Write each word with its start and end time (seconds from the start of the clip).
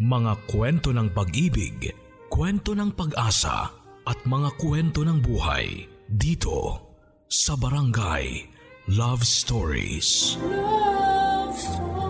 Mga 0.00 0.48
kwento 0.48 0.96
ng 0.96 1.12
pag-ibig, 1.12 1.92
kwento 2.32 2.72
ng 2.72 2.88
pag-asa 2.96 3.68
at 4.08 4.16
mga 4.24 4.56
kwento 4.56 5.04
ng 5.04 5.20
buhay 5.20 5.84
dito 6.08 6.88
sa 7.28 7.52
Barangay 7.52 8.48
Love 8.96 9.20
Stories. 9.20 10.40
Love 10.40 11.52
Stories. 11.52 12.00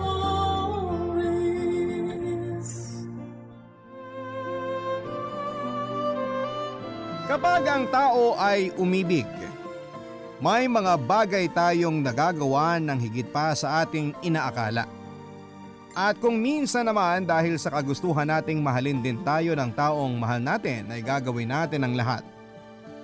Kapag 7.27 7.61
ang 7.67 7.91
tao 7.91 8.39
ay 8.39 8.71
umibig, 8.79 9.27
may 10.39 10.63
mga 10.71 10.95
bagay 10.95 11.51
tayong 11.51 11.99
nagagawa 11.99 12.79
ng 12.79 12.95
higit 13.03 13.27
pa 13.27 13.51
sa 13.51 13.83
ating 13.83 14.15
inaakala. 14.23 15.00
At 15.91 16.15
kung 16.23 16.39
minsan 16.39 16.87
naman 16.87 17.27
dahil 17.27 17.59
sa 17.59 17.67
kagustuhan 17.67 18.23
nating 18.23 18.63
mahalin 18.63 19.03
din 19.03 19.19
tayo 19.27 19.51
ng 19.51 19.71
taong 19.75 20.15
mahal 20.15 20.39
natin 20.39 20.87
ay 20.87 21.03
gagawin 21.03 21.51
natin 21.51 21.83
ang 21.83 21.93
lahat. 21.99 22.23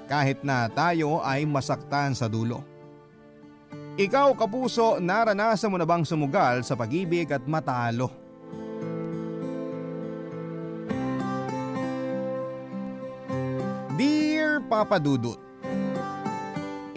Kahit 0.07 0.39
na 0.39 0.71
tayo 0.71 1.19
ay 1.19 1.43
masaktan 1.43 2.15
sa 2.15 2.31
dulo. 2.31 2.63
Ikaw 3.99 4.39
kapuso, 4.39 5.03
naranasan 5.03 5.67
mo 5.67 5.75
na 5.75 5.83
bang 5.83 6.07
sumugal 6.07 6.63
sa 6.63 6.79
pag-ibig 6.79 7.27
at 7.27 7.43
matalo? 7.43 8.07
Dear 13.99 14.63
Papa 14.63 14.95
Dudut, 14.95 15.41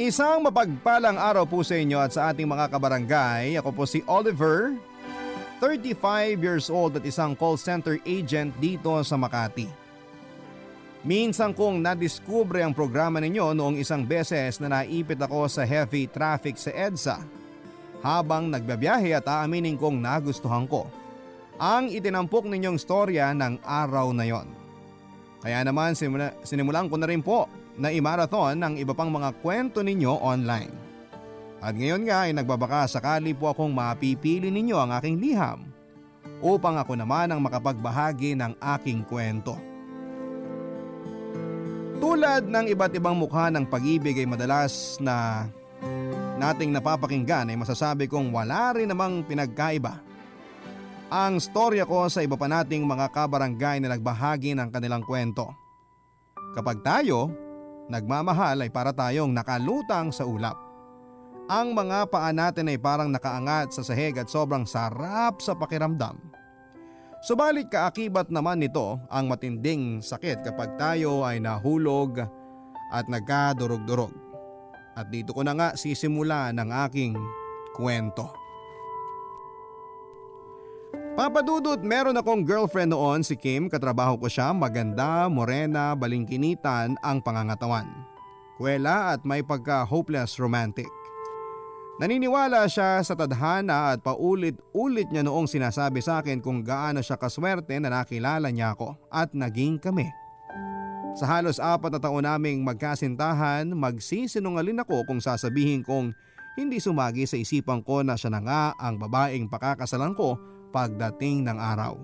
Isang 0.01 0.41
mapagpalang 0.48 1.20
araw 1.20 1.45
po 1.45 1.61
sa 1.61 1.77
inyo 1.77 2.01
at 2.01 2.17
sa 2.17 2.33
ating 2.33 2.48
mga 2.48 2.73
kabarangay. 2.73 3.61
Ako 3.61 3.69
po 3.69 3.84
si 3.84 4.01
Oliver, 4.09 4.73
35 5.60 6.41
years 6.41 6.73
old 6.73 6.96
at 6.96 7.05
isang 7.05 7.37
call 7.37 7.60
center 7.60 8.00
agent 8.09 8.56
dito 8.56 8.96
sa 9.05 9.20
Makati. 9.20 9.69
Minsan 11.05 11.52
kong 11.52 11.84
nadiskubre 11.84 12.64
ang 12.64 12.72
programa 12.72 13.20
ninyo 13.20 13.52
noong 13.52 13.77
isang 13.77 14.00
beses 14.05 14.56
na 14.56 14.80
naipit 14.80 15.20
ako 15.20 15.48
sa 15.52 15.69
heavy 15.69 16.08
traffic 16.08 16.56
sa 16.56 16.72
EDSA 16.72 17.20
habang 18.00 18.48
nagbabiyahe 18.48 19.12
at 19.12 19.28
aaminin 19.28 19.77
kong 19.77 20.00
nagustuhan 20.00 20.64
ko 20.64 20.89
ang 21.61 21.92
itinampok 21.92 22.48
ninyong 22.48 22.80
storya 22.80 23.36
ng 23.36 23.61
araw 23.61 24.17
na 24.17 24.24
yon. 24.24 24.48
Kaya 25.45 25.61
naman 25.61 25.92
sinimula, 25.92 26.33
sinimulan 26.41 26.89
ko 26.89 26.97
na 26.97 27.08
rin 27.08 27.20
po 27.20 27.48
na 27.77 27.92
i-marathon 27.92 28.56
ng 28.56 28.80
iba 28.80 28.97
pang 28.97 29.12
mga 29.12 29.36
kwento 29.45 29.84
ninyo 29.84 30.24
online. 30.24 30.72
At 31.61 31.77
ngayon 31.77 32.08
nga 32.08 32.25
ay 32.25 32.33
nagbabaka 32.33 32.89
sakali 32.89 33.36
po 33.36 33.53
akong 33.53 33.69
mapipili 33.69 34.48
ninyo 34.48 34.80
ang 34.80 34.97
aking 34.97 35.20
liham 35.20 35.69
upang 36.41 36.80
ako 36.80 36.97
naman 36.97 37.28
ang 37.28 37.41
makapagbahagi 37.44 38.33
ng 38.33 38.56
aking 38.80 39.05
kwento. 39.05 39.61
Tulad 42.00 42.48
ng 42.48 42.64
iba't 42.72 42.97
ibang 42.97 43.12
mukha 43.12 43.52
ng 43.52 43.69
pag-ibig 43.69 44.17
ay 44.17 44.25
madalas 44.25 44.97
na 45.05 45.44
nating 46.41 46.72
napapakinggan 46.72 47.52
ay 47.52 47.61
masasabi 47.61 48.08
kong 48.08 48.33
wala 48.33 48.72
rin 48.72 48.89
namang 48.89 49.20
pinagkaiba. 49.28 50.00
Ang 51.12 51.36
storya 51.45 51.84
ko 51.84 52.08
sa 52.08 52.24
iba 52.24 52.41
pa 52.41 52.48
nating 52.48 52.89
mga 52.89 53.12
kabarangay 53.12 53.84
na 53.84 53.92
nagbahagi 53.92 54.56
ng 54.56 54.72
kanilang 54.72 55.05
kwento. 55.05 55.52
Kapag 56.56 56.80
tayo, 56.80 57.28
nagmamahal 57.92 58.64
ay 58.64 58.72
para 58.72 58.97
tayong 58.97 59.36
nakalutang 59.36 60.08
sa 60.08 60.24
ulap. 60.24 60.70
Ang 61.51 61.75
mga 61.75 62.06
paa 62.06 62.31
natin 62.31 62.70
ay 62.70 62.79
parang 62.79 63.11
nakaangat 63.11 63.75
sa 63.75 63.83
sahig 63.83 64.15
at 64.15 64.31
sobrang 64.31 64.62
sarap 64.62 65.43
sa 65.43 65.59
pakiramdam. 65.59 66.15
Subalit 67.27 67.67
kaakibat 67.67 68.31
naman 68.31 68.62
nito 68.62 69.03
ang 69.11 69.27
matinding 69.27 69.98
sakit 69.98 70.47
kapag 70.47 70.79
tayo 70.79 71.27
ay 71.27 71.42
nahulog 71.42 72.23
at 72.95 73.11
nagkadurog-durog. 73.11 74.15
At 74.95 75.11
dito 75.11 75.34
ko 75.34 75.42
na 75.42 75.59
nga 75.59 75.69
sisimula 75.75 76.55
ng 76.55 76.70
aking 76.86 77.19
kwento. 77.74 78.30
Papadudot, 81.19 81.83
meron 81.83 82.14
akong 82.14 82.47
girlfriend 82.47 82.95
noon 82.95 83.27
si 83.27 83.35
Kim, 83.35 83.67
katrabaho 83.67 84.14
ko 84.23 84.30
siya, 84.30 84.55
maganda, 84.55 85.27
morena, 85.27 85.98
balingkinitan 85.98 86.95
ang 87.03 87.19
pangangatawan. 87.19 87.91
Kwela 88.55 89.19
at 89.19 89.27
may 89.27 89.42
pagka-hopeless 89.42 90.39
romantic. 90.39 90.99
Naniniwala 92.00 92.64
siya 92.64 93.05
sa 93.05 93.12
tadhana 93.12 93.92
at 93.92 94.00
paulit-ulit 94.00 95.12
niya 95.12 95.20
noong 95.20 95.44
sinasabi 95.44 96.00
sa 96.00 96.24
akin 96.24 96.40
kung 96.40 96.64
gaano 96.64 97.05
siya 97.05 97.20
kaswerte 97.20 97.77
na 97.77 97.92
nakilala 97.92 98.48
niya 98.48 98.72
ako 98.72 98.96
at 99.12 99.36
naging 99.36 99.77
kami. 99.77 100.08
Sa 101.12 101.28
halos 101.28 101.61
apat 101.61 101.92
na 101.92 102.00
taon 102.00 102.24
naming 102.24 102.64
magkasintahan, 102.64 103.68
magsisinungalin 103.77 104.80
ako 104.80 105.05
kung 105.05 105.20
sasabihin 105.20 105.84
kong 105.84 106.16
hindi 106.56 106.80
sumagi 106.80 107.28
sa 107.28 107.36
isipan 107.36 107.84
ko 107.84 108.00
na 108.00 108.17
siya 108.17 108.32
na 108.32 108.40
nga 108.40 108.62
ang 108.80 108.96
babaeng 108.96 109.52
pakakasalan 109.52 110.17
ko 110.17 110.40
pagdating 110.72 111.44
ng 111.44 111.58
araw. 111.61 112.00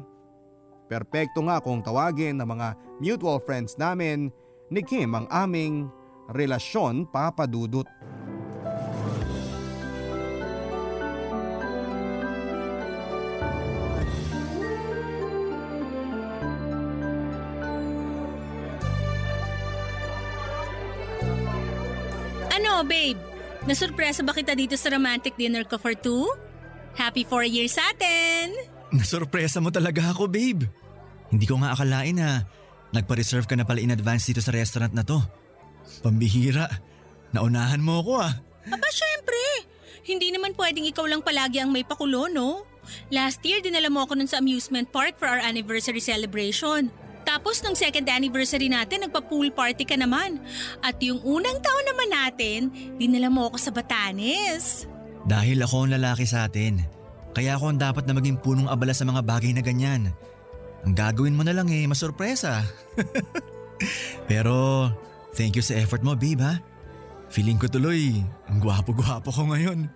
Perpekto 0.92 1.40
nga 1.48 1.56
kung 1.64 1.80
tawagin 1.80 2.36
ng 2.36 2.44
mga 2.44 2.68
mutual 3.00 3.40
friends 3.40 3.80
namin 3.80 4.28
ni 4.68 4.84
Kim 4.84 5.16
ang 5.16 5.24
aming 5.32 5.88
relasyon 6.36 7.08
papadudot. 7.08 7.88
Ano, 22.76 22.92
babe? 22.92 23.16
Nasurpresa 23.64 24.20
ba 24.20 24.36
kita 24.36 24.52
dito 24.52 24.76
sa 24.76 24.92
romantic 24.92 25.32
dinner 25.40 25.64
ko 25.64 25.80
for 25.80 25.96
two? 25.96 26.28
Happy 26.92 27.24
four 27.24 27.40
years 27.40 27.72
sa 27.72 27.80
atin! 27.88 28.52
Nasorpresa 28.92 29.64
mo 29.64 29.72
talaga 29.72 30.12
ako, 30.12 30.28
babe. 30.28 30.68
Hindi 31.32 31.48
ko 31.48 31.56
nga 31.56 31.72
akalain 31.72 32.20
na 32.20 32.44
nagpa-reserve 32.92 33.48
ka 33.48 33.56
na 33.56 33.64
pala 33.64 33.80
in 33.80 33.96
advance 33.96 34.28
dito 34.28 34.44
sa 34.44 34.52
restaurant 34.52 34.92
na 34.92 35.00
to. 35.08 35.16
Pambihira. 36.04 36.68
Naunahan 37.32 37.80
mo 37.80 38.04
ako 38.04 38.12
ah. 38.20 38.44
Aba, 38.68 38.88
syempre! 38.92 39.40
Hindi 40.04 40.36
naman 40.36 40.52
pwedeng 40.52 40.84
ikaw 40.84 41.08
lang 41.08 41.24
palagi 41.24 41.64
ang 41.64 41.72
may 41.72 41.80
pakulo, 41.80 42.28
no? 42.28 42.68
Last 43.08 43.40
year, 43.48 43.64
dinala 43.64 43.88
mo 43.88 44.04
ako 44.04 44.20
nun 44.20 44.28
sa 44.28 44.44
amusement 44.44 44.92
park 44.92 45.16
for 45.16 45.32
our 45.32 45.40
anniversary 45.40 46.04
celebration. 46.04 46.92
Tapos 47.26 47.58
nung 47.66 47.74
second 47.74 48.06
anniversary 48.06 48.70
natin, 48.70 49.02
nagpa-pool 49.02 49.50
party 49.50 49.82
ka 49.82 49.98
naman. 49.98 50.38
At 50.78 51.02
yung 51.02 51.18
unang 51.26 51.58
taon 51.58 51.84
naman 51.90 52.08
natin, 52.14 52.60
dinala 52.96 53.26
mo 53.26 53.50
ako 53.50 53.58
sa 53.58 53.74
Batanes. 53.74 54.86
Dahil 55.26 55.58
ako 55.58 55.84
ang 55.84 55.98
lalaki 55.98 56.22
sa 56.22 56.46
atin. 56.46 56.86
Kaya 57.34 57.58
ako 57.58 57.74
ang 57.74 57.82
dapat 57.82 58.06
na 58.06 58.14
maging 58.14 58.38
punong 58.38 58.70
abala 58.70 58.94
sa 58.94 59.02
mga 59.02 59.26
bagay 59.26 59.50
na 59.50 59.60
ganyan. 59.60 60.14
Ang 60.86 60.94
gagawin 60.94 61.34
mo 61.34 61.42
na 61.42 61.50
lang 61.50 61.66
eh, 61.66 61.82
masurpresa. 61.90 62.62
Pero 64.30 64.88
thank 65.34 65.58
you 65.58 65.66
sa 65.66 65.74
effort 65.82 66.06
mo, 66.06 66.14
babe 66.14 66.40
ha. 66.40 66.62
Feeling 67.26 67.58
ko 67.58 67.66
tuloy, 67.66 68.22
ang 68.46 68.62
gwapo-gwapo 68.62 69.34
ko 69.34 69.50
ngayon. 69.50 69.90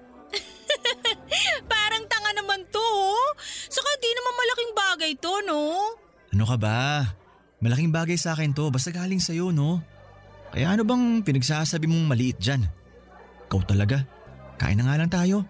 Parang 1.73 2.05
tanga 2.11 2.35
naman 2.35 2.67
to, 2.75 2.83
oh. 2.83 3.31
Saka 3.71 3.89
di 4.03 4.11
naman 4.19 4.35
malaking 4.35 4.73
bagay 4.75 5.13
to, 5.15 5.33
no? 5.47 5.63
Ano 6.35 6.45
ka 6.45 6.59
ba? 6.59 7.07
Malaking 7.61 7.93
bagay 7.93 8.17
sa 8.17 8.33
akin 8.33 8.57
to, 8.57 8.73
basta 8.73 8.89
galing 8.89 9.21
sa'yo, 9.21 9.53
no? 9.53 9.85
Kaya 10.51 10.73
ano 10.73 10.83
bang 10.83 11.21
pinagsasabi 11.21 11.85
mong 11.85 12.09
maliit 12.09 12.41
dyan? 12.41 12.65
Ikaw 13.47 13.61
talaga. 13.69 14.03
Kain 14.57 14.81
na 14.81 14.89
nga 14.89 14.97
lang 14.97 15.13
tayo. 15.13 15.45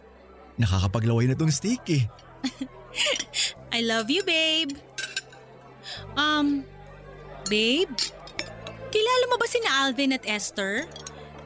Nakakapaglaway 0.58 1.30
na 1.30 1.38
tong 1.38 1.54
steak 1.54 1.86
eh. 1.88 2.04
I 3.76 3.86
love 3.86 4.10
you, 4.10 4.26
babe. 4.26 4.74
Um, 6.18 6.66
babe? 7.46 7.94
Kilala 8.90 9.24
mo 9.30 9.38
ba 9.38 9.46
si 9.46 9.62
na 9.62 9.86
Alvin 9.86 10.10
at 10.10 10.26
Esther? 10.26 10.90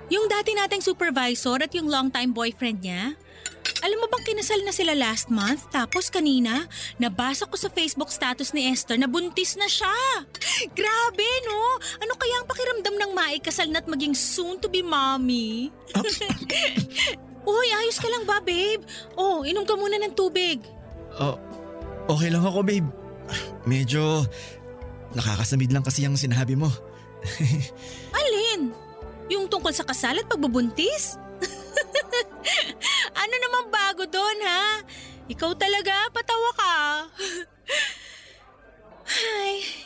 Yung 0.08 0.28
dati 0.32 0.56
nating 0.56 0.80
supervisor 0.80 1.60
at 1.60 1.72
yung 1.76 1.92
longtime 1.92 2.32
boyfriend 2.32 2.80
niya? 2.80 3.16
Alam 3.84 4.00
mo 4.00 4.06
bang 4.08 4.24
kinasal 4.32 4.60
na 4.64 4.72
sila 4.72 4.96
last 4.96 5.28
month? 5.28 5.68
Tapos 5.68 6.08
kanina, 6.08 6.64
nabasa 6.96 7.44
ko 7.44 7.56
sa 7.56 7.68
Facebook 7.68 8.08
status 8.08 8.56
ni 8.56 8.68
Esther 8.68 8.96
na 8.96 9.08
buntis 9.08 9.56
na 9.60 9.68
siya. 9.68 9.92
Grabe, 10.78 11.28
no? 11.44 11.80
Ano 12.00 12.16
kaya 12.16 12.40
ang 12.40 12.48
pakiramdam 12.48 12.96
ng 12.96 13.12
maikasal 13.12 13.68
na 13.68 13.84
at 13.84 13.88
maging 13.88 14.16
soon 14.16 14.56
to 14.56 14.72
be 14.72 14.80
mommy? 14.80 15.68
Uy, 17.44 17.68
ayos 17.76 18.00
ka 18.00 18.08
lang 18.08 18.24
ba, 18.24 18.40
babe? 18.40 18.80
Oh, 19.20 19.44
inom 19.44 19.68
ka 19.68 19.76
muna 19.76 20.00
ng 20.00 20.16
tubig. 20.16 20.64
Oh, 21.20 21.36
okay 22.08 22.32
lang 22.32 22.44
ako, 22.44 22.64
babe. 22.64 22.88
Medyo 23.68 24.24
nakakasamid 25.12 25.70
lang 25.70 25.84
kasi 25.84 26.08
yung 26.08 26.16
sinabi 26.16 26.56
mo. 26.56 26.72
Alin? 28.18 28.72
Yung 29.28 29.48
tungkol 29.48 29.72
sa 29.72 29.84
kasal 29.84 30.20
at 30.20 30.28
pagbubuntis? 30.28 31.20
ano 33.22 33.34
namang 33.40 33.68
bago 33.72 34.02
doon, 34.08 34.38
ha? 34.44 34.64
Ikaw 35.28 35.50
talaga, 35.56 35.94
patawa 36.12 36.50
ka. 36.56 36.74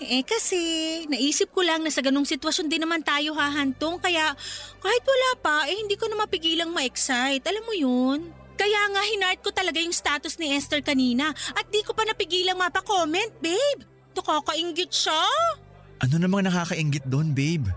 Eh 0.08 0.22
kasi, 0.22 0.62
naisip 1.10 1.50
ko 1.50 1.66
lang 1.66 1.82
na 1.82 1.90
sa 1.90 2.00
ganong 2.00 2.24
sitwasyon 2.24 2.70
din 2.70 2.80
naman 2.86 3.02
tayo 3.02 3.34
hahantong 3.34 3.98
kaya 3.98 4.30
kahit 4.78 5.04
wala 5.04 5.30
pa, 5.42 5.56
eh 5.66 5.74
hindi 5.74 5.98
ko 5.98 6.06
na 6.06 6.22
mapigilang 6.22 6.70
ma-excite. 6.70 7.42
Alam 7.44 7.64
mo 7.66 7.74
yun? 7.74 8.20
Kaya 8.58 8.80
nga 8.90 9.02
hinart 9.06 9.42
ko 9.42 9.50
talaga 9.54 9.78
yung 9.78 9.94
status 9.94 10.38
ni 10.38 10.54
Esther 10.54 10.82
kanina 10.82 11.30
at 11.30 11.66
di 11.70 11.82
ko 11.82 11.94
pa 11.94 12.06
napigilang 12.06 12.58
mapakomment, 12.58 13.30
babe. 13.42 13.86
Nakakaingit 14.18 14.90
siya. 14.90 15.22
Ano 16.02 16.14
namang 16.18 16.46
nakakaingit 16.46 17.06
doon, 17.06 17.30
babe? 17.34 17.70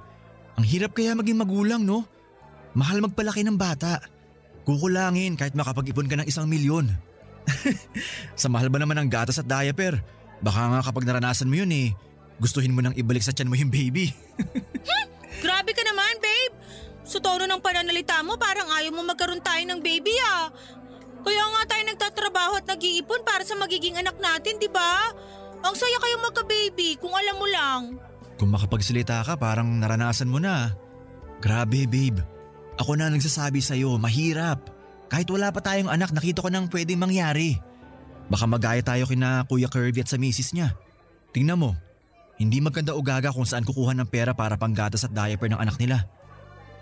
Ang 0.57 0.65
hirap 0.65 0.97
kaya 0.97 1.13
maging 1.13 1.37
magulang, 1.37 1.85
no? 1.85 2.05
Mahal 2.73 3.01
magpalaki 3.05 3.45
ng 3.45 3.57
bata. 3.57 4.01
Kukulangin 4.63 5.35
kahit 5.39 5.57
makapag-ipon 5.57 6.07
ka 6.07 6.15
ng 6.21 6.27
isang 6.29 6.45
milyon. 6.45 6.89
sa 8.41 8.47
mahal 8.47 8.69
ba 8.69 8.77
naman 8.77 8.97
ng 9.01 9.09
gatas 9.09 9.41
at 9.41 9.49
diaper? 9.49 9.97
Baka 10.41 10.61
nga 10.69 10.79
kapag 10.85 11.05
naranasan 11.05 11.49
mo 11.49 11.61
yun 11.61 11.71
eh, 11.73 11.93
gustuhin 12.41 12.73
mo 12.73 12.81
nang 12.81 12.97
ibalik 12.97 13.21
sa 13.21 13.33
tiyan 13.33 13.49
mo 13.49 13.57
yung 13.57 13.69
baby. 13.73 14.09
Grabe 15.45 15.71
ka 15.73 15.83
naman, 15.85 16.17
babe. 16.21 16.53
Sa 17.05 17.17
tono 17.21 17.45
ng 17.45 17.61
pananalita 17.61 18.21
mo, 18.21 18.37
parang 18.37 18.69
ayaw 18.69 18.93
mo 18.93 19.01
magkaroon 19.05 19.41
tayo 19.41 19.61
ng 19.65 19.79
baby 19.81 20.13
ah. 20.25 20.49
Kaya 21.21 21.43
nga 21.53 21.61
tayo 21.69 21.83
nagtatrabaho 21.85 22.53
at 22.61 22.65
nag-iipon 22.65 23.21
para 23.21 23.45
sa 23.45 23.53
magiging 23.57 23.97
anak 23.97 24.17
natin, 24.17 24.57
di 24.57 24.69
ba? 24.69 25.13
Ang 25.61 25.75
saya 25.77 25.97
kayo 26.01 26.17
magka-baby 26.25 26.97
kung 26.97 27.13
alam 27.13 27.37
mo 27.37 27.47
lang. 27.49 27.81
Kung 28.41 28.49
makapagsalita 28.49 29.21
ka, 29.21 29.37
parang 29.37 29.69
naranasan 29.77 30.25
mo 30.25 30.41
na. 30.41 30.73
Grabe, 31.37 31.85
babe. 31.85 32.25
Ako 32.81 32.97
na 32.97 33.13
nagsasabi 33.13 33.61
sa'yo, 33.61 34.01
mahirap. 34.01 34.73
Kahit 35.05 35.29
wala 35.29 35.53
pa 35.53 35.61
tayong 35.61 35.93
anak, 35.93 36.09
nakita 36.17 36.41
ko 36.41 36.49
nang 36.49 36.65
pwedeng 36.73 36.97
mangyari. 36.97 37.61
Baka 38.25 38.49
magaya 38.49 38.81
tayo 38.81 39.05
kina 39.05 39.45
Kuya 39.45 39.69
Kirby 39.69 40.01
at 40.01 40.09
sa 40.09 40.17
misis 40.17 40.49
niya. 40.49 40.73
Tingnan 41.29 41.61
mo, 41.61 41.77
hindi 42.41 42.57
maganda 42.57 42.97
o 42.97 43.01
gaga 43.05 43.29
kung 43.29 43.45
saan 43.45 43.61
kukuha 43.61 43.93
ng 43.93 44.09
pera 44.09 44.33
para 44.33 44.57
panggatas 44.57 45.05
at 45.05 45.13
diaper 45.13 45.53
ng 45.53 45.61
anak 45.61 45.77
nila. 45.77 46.09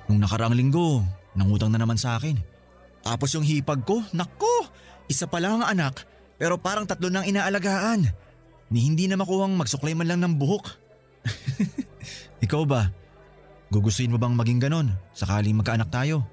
Nung 0.08 0.24
nakaraang 0.24 0.56
linggo, 0.56 1.04
nangutang 1.36 1.76
na 1.76 1.84
naman 1.84 2.00
sa 2.00 2.16
akin. 2.16 2.40
Tapos 3.04 3.36
yung 3.36 3.44
hipag 3.44 3.84
ko, 3.84 4.00
nako, 4.16 4.72
isa 5.12 5.28
pa 5.28 5.44
lang 5.44 5.60
ang 5.60 5.68
anak, 5.68 6.08
pero 6.40 6.56
parang 6.56 6.88
tatlo 6.88 7.12
nang 7.12 7.28
inaalagaan. 7.28 8.08
Ni 8.72 8.88
hindi 8.88 9.12
na 9.12 9.20
makuhang 9.20 9.52
magsuklay 9.60 9.98
man 9.98 10.08
lang 10.08 10.24
ng 10.24 10.38
buhok. 10.40 10.64
Ikaw 12.46 12.64
ba? 12.64 12.88
Gugustuhin 13.70 14.10
mo 14.10 14.18
bang 14.18 14.34
maging 14.34 14.58
ganon 14.66 14.98
sakaling 15.14 15.54
magkaanak 15.54 15.94
tayo? 15.94 16.26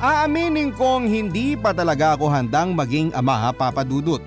Aaminin 0.00 0.72
kong 0.72 1.04
hindi 1.04 1.52
pa 1.52 1.76
talaga 1.76 2.16
ako 2.16 2.32
handang 2.32 2.72
maging 2.72 3.12
ama 3.12 3.52
papadudot. 3.52 4.24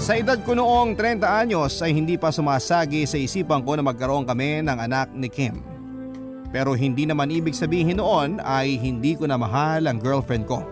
Sa 0.00 0.16
edad 0.16 0.40
ko 0.40 0.56
noong 0.56 0.96
30 0.96 1.20
anyos 1.28 1.76
ay 1.84 1.92
hindi 1.92 2.16
pa 2.16 2.32
sumasagi 2.32 3.04
sa 3.04 3.20
isipan 3.20 3.60
ko 3.60 3.76
na 3.76 3.84
magkaroon 3.84 4.24
kami 4.24 4.64
ng 4.64 4.78
anak 4.80 5.12
ni 5.12 5.28
Kim. 5.28 5.60
Pero 6.48 6.72
hindi 6.72 7.04
naman 7.04 7.28
ibig 7.28 7.52
sabihin 7.52 8.00
noon 8.00 8.40
ay 8.40 8.80
hindi 8.80 9.12
ko 9.12 9.28
na 9.28 9.36
mahal 9.36 9.84
ang 9.84 10.00
girlfriend 10.00 10.48
ko. 10.48 10.64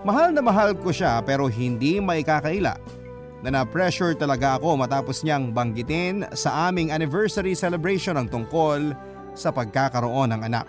Mahal 0.00 0.32
na 0.32 0.40
mahal 0.40 0.72
ko 0.80 0.88
siya 0.88 1.20
pero 1.20 1.44
hindi 1.52 2.00
maikakaila 2.00 3.01
na 3.42 3.50
na-pressure 3.50 4.14
talaga 4.14 4.56
ako 4.56 4.78
matapos 4.78 5.26
niyang 5.26 5.50
banggitin 5.50 6.22
sa 6.32 6.70
aming 6.70 6.94
anniversary 6.94 7.58
celebration 7.58 8.14
ang 8.14 8.30
tungkol 8.30 8.94
sa 9.34 9.50
pagkakaroon 9.50 10.30
ng 10.30 10.42
anak. 10.46 10.66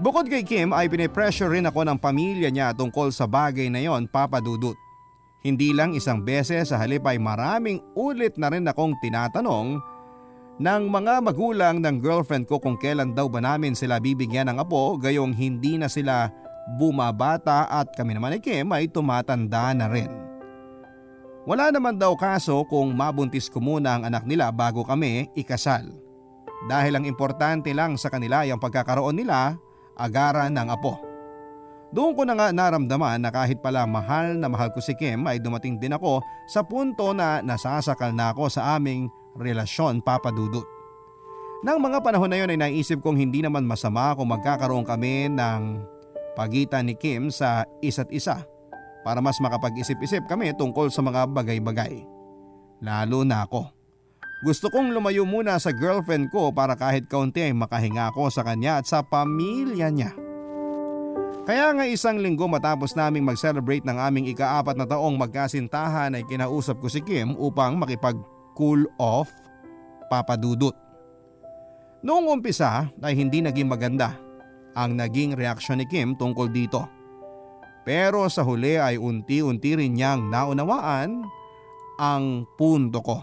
Bukod 0.00 0.26
kay 0.26 0.42
Kim 0.42 0.72
ay 0.72 0.90
pinipressure 0.90 1.52
rin 1.52 1.68
ako 1.68 1.86
ng 1.86 1.98
pamilya 2.00 2.48
niya 2.48 2.72
tungkol 2.72 3.12
sa 3.14 3.28
bagay 3.28 3.68
na 3.68 3.84
yon 3.84 4.08
papadudot. 4.08 4.74
Hindi 5.40 5.72
lang 5.72 5.96
isang 5.96 6.20
beses 6.20 6.72
sa 6.72 6.80
halip 6.80 7.04
ay 7.04 7.16
maraming 7.20 7.80
ulit 7.96 8.36
na 8.36 8.52
rin 8.52 8.64
akong 8.64 8.96
tinatanong 9.00 9.80
ng 10.60 10.82
mga 10.92 11.14
magulang 11.24 11.80
ng 11.80 11.96
girlfriend 12.00 12.44
ko 12.44 12.60
kung 12.60 12.76
kailan 12.76 13.16
daw 13.16 13.28
ba 13.28 13.40
namin 13.40 13.72
sila 13.72 13.96
bibigyan 13.96 14.52
ng 14.52 14.60
apo 14.60 15.00
gayong 15.00 15.32
hindi 15.32 15.80
na 15.80 15.88
sila 15.88 16.28
bumabata 16.76 17.68
at 17.72 17.92
kami 17.96 18.16
naman 18.16 18.36
ni 18.36 18.40
Kim 18.44 18.68
ay 18.72 18.88
tumatanda 18.88 19.72
na 19.72 19.88
rin. 19.88 20.29
Wala 21.50 21.74
naman 21.74 21.98
daw 21.98 22.14
kaso 22.14 22.62
kung 22.70 22.94
mabuntis 22.94 23.50
ko 23.50 23.58
muna 23.58 23.98
ang 23.98 24.06
anak 24.06 24.22
nila 24.22 24.54
bago 24.54 24.86
kami 24.86 25.34
ikasal. 25.34 25.82
Dahil 26.70 26.94
ang 26.94 27.02
importante 27.10 27.74
lang 27.74 27.98
sa 27.98 28.06
kanila 28.06 28.46
ay 28.46 28.54
ang 28.54 28.62
pagkakaroon 28.62 29.18
nila 29.18 29.58
agaran 29.98 30.54
ng 30.54 30.70
apo. 30.70 30.94
Doon 31.90 32.14
ko 32.14 32.22
na 32.22 32.38
nga 32.38 32.54
naramdaman 32.54 33.18
na 33.18 33.34
kahit 33.34 33.58
pala 33.58 33.82
mahal 33.82 34.38
na 34.38 34.46
mahal 34.46 34.70
ko 34.70 34.78
si 34.78 34.94
Kim 34.94 35.26
ay 35.26 35.42
dumating 35.42 35.74
din 35.74 35.90
ako 35.90 36.22
sa 36.46 36.62
punto 36.62 37.10
na 37.10 37.42
nasasakal 37.42 38.14
na 38.14 38.30
ako 38.30 38.46
sa 38.46 38.78
aming 38.78 39.10
relasyon 39.34 40.06
papadudot. 40.06 40.62
Nang 41.66 41.82
mga 41.82 41.98
panahon 41.98 42.30
na 42.30 42.38
yon 42.38 42.54
ay 42.54 42.62
naisip 42.62 43.02
kong 43.02 43.18
hindi 43.18 43.42
naman 43.42 43.66
masama 43.66 44.14
kung 44.14 44.30
magkakaroon 44.30 44.86
kami 44.86 45.26
ng 45.34 45.82
pagitan 46.38 46.86
ni 46.86 46.94
Kim 46.94 47.34
sa 47.34 47.66
isa't 47.82 48.14
isa 48.14 48.46
para 49.00 49.18
mas 49.24 49.40
makapag-isip-isip 49.40 50.28
kami 50.28 50.52
tungkol 50.56 50.92
sa 50.92 51.00
mga 51.00 51.28
bagay-bagay. 51.30 52.04
Lalo 52.80 53.24
na 53.24 53.44
ako. 53.44 53.68
Gusto 54.40 54.72
kong 54.72 54.96
lumayo 54.96 55.28
muna 55.28 55.60
sa 55.60 55.68
girlfriend 55.68 56.32
ko 56.32 56.48
para 56.48 56.72
kahit 56.72 57.04
kaunti 57.12 57.44
ay 57.44 57.52
makahinga 57.52 58.08
ako 58.08 58.32
sa 58.32 58.40
kanya 58.40 58.80
at 58.80 58.88
sa 58.88 59.04
pamilya 59.04 59.92
niya. 59.92 60.16
Kaya 61.44 61.72
nga 61.76 61.84
isang 61.84 62.20
linggo 62.20 62.48
matapos 62.48 62.96
naming 62.96 63.24
mag-celebrate 63.24 63.84
ng 63.84 63.96
aming 64.00 64.32
ikaapat 64.32 64.76
na 64.76 64.88
taong 64.88 65.16
magkasintahan 65.16 66.16
ay 66.16 66.24
kinausap 66.24 66.80
ko 66.80 66.88
si 66.88 67.04
Kim 67.04 67.36
upang 67.36 67.76
makipag 67.76 68.16
cool 68.56 68.88
off 68.96 69.28
papadudot. 70.08 70.72
Noong 72.00 72.40
umpisa 72.40 72.88
ay 73.04 73.12
hindi 73.12 73.44
naging 73.44 73.68
maganda 73.68 74.16
ang 74.72 74.96
naging 74.96 75.36
reaksyon 75.36 75.84
ni 75.84 75.86
Kim 75.88 76.16
tungkol 76.16 76.48
dito. 76.48 76.99
Pero 77.80 78.28
sa 78.28 78.44
huli 78.44 78.76
ay 78.76 79.00
unti-unti 79.00 79.72
rin 79.72 79.96
niyang 79.96 80.28
naunawaan 80.28 81.24
ang 81.96 82.44
punto 82.54 83.00
ko. 83.00 83.18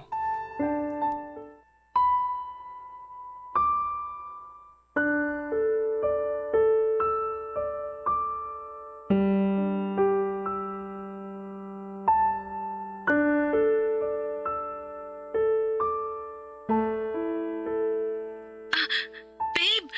Babe, 19.57 19.90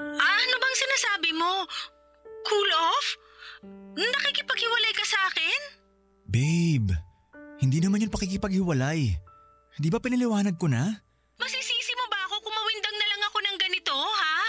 ano 0.00 0.54
bang 0.60 0.76
sinasabi 0.76 1.30
mo? 1.36 1.68
Cool 2.44 2.70
off? 2.76 3.25
Nakikipaghiwalay 3.96 4.92
ka 4.92 5.04
sa 5.08 5.18
akin? 5.32 5.60
Babe, 6.28 6.92
hindi 7.62 7.78
naman 7.80 8.04
yun 8.04 8.12
pakikipaghiwalay. 8.12 9.16
Di 9.76 9.88
ba 9.88 10.00
pinaliwanag 10.00 10.56
ko 10.60 10.68
na? 10.68 10.84
Masisisi 11.36 11.92
mo 11.96 12.04
ba 12.12 12.20
ako 12.28 12.44
kung 12.44 12.52
mawindang 12.56 12.96
na 12.96 13.08
lang 13.12 13.22
ako 13.28 13.38
ng 13.40 13.56
ganito, 13.60 13.96
ha? 13.96 14.40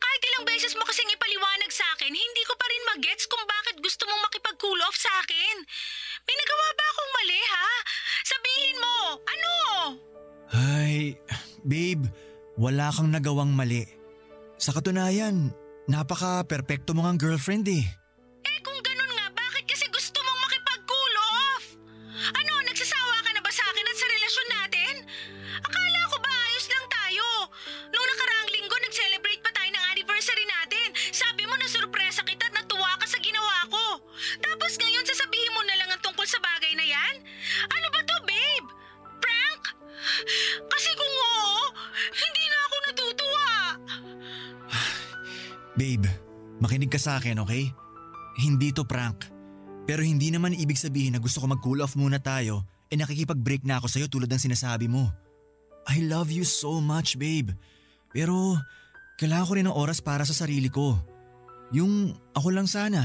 Kahit 0.00 0.22
ilang 0.28 0.44
beses 0.48 0.72
mo 0.76 0.84
kasing 0.88 1.08
ipaliwanag 1.12 1.72
sa 1.72 1.84
akin, 1.96 2.12
hindi 2.12 2.42
ko 2.48 2.56
pa 2.56 2.66
rin 2.68 2.88
magets 2.96 3.24
kung 3.28 3.44
bakit 3.44 3.80
gusto 3.80 4.04
mong 4.08 4.24
makipag-cool 4.28 4.80
off 4.84 4.96
sa 4.96 5.12
akin. 5.24 5.56
May 6.24 6.36
nagawa 6.36 6.66
ba 6.72 6.84
akong 6.88 7.12
mali, 7.16 7.40
ha? 7.40 7.68
Sabihin 8.24 8.76
mo, 8.80 8.96
ano? 9.20 9.54
Ay, 10.52 11.16
babe, 11.64 12.08
wala 12.56 12.92
kang 12.92 13.08
nagawang 13.08 13.52
mali. 13.52 13.84
Sa 14.60 14.76
katunayan, 14.76 15.52
napaka-perpekto 15.88 16.92
mo 16.92 17.04
ngang 17.04 17.20
girlfriend 17.20 17.68
eh. 17.68 17.84
Eh 17.84 18.01
akin, 47.22 47.38
okay? 47.38 47.70
Hindi 48.42 48.74
to 48.74 48.82
prank. 48.82 49.30
Pero 49.86 50.02
hindi 50.02 50.34
naman 50.34 50.58
ibig 50.58 50.74
sabihin 50.74 51.14
na 51.14 51.22
gusto 51.22 51.38
ko 51.38 51.46
mag-cool 51.46 51.78
off 51.78 51.94
muna 51.94 52.18
tayo 52.18 52.66
e 52.90 52.98
nakikipag-break 52.98 53.62
na 53.62 53.78
ako 53.78 53.86
sa'yo 53.86 54.10
tulad 54.10 54.26
ng 54.26 54.42
sinasabi 54.42 54.90
mo. 54.90 55.06
I 55.86 56.02
love 56.02 56.34
you 56.34 56.42
so 56.42 56.82
much, 56.82 57.14
babe. 57.14 57.54
Pero 58.10 58.58
kailangan 59.22 59.46
ko 59.46 59.52
rin 59.54 59.66
ng 59.70 59.78
oras 59.78 60.02
para 60.02 60.26
sa 60.26 60.34
sarili 60.34 60.66
ko. 60.66 60.98
Yung 61.70 62.10
ako 62.34 62.48
lang 62.50 62.66
sana. 62.66 63.00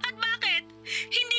At 0.00 0.16
bakit? 0.16 0.64
Hindi 0.88 1.29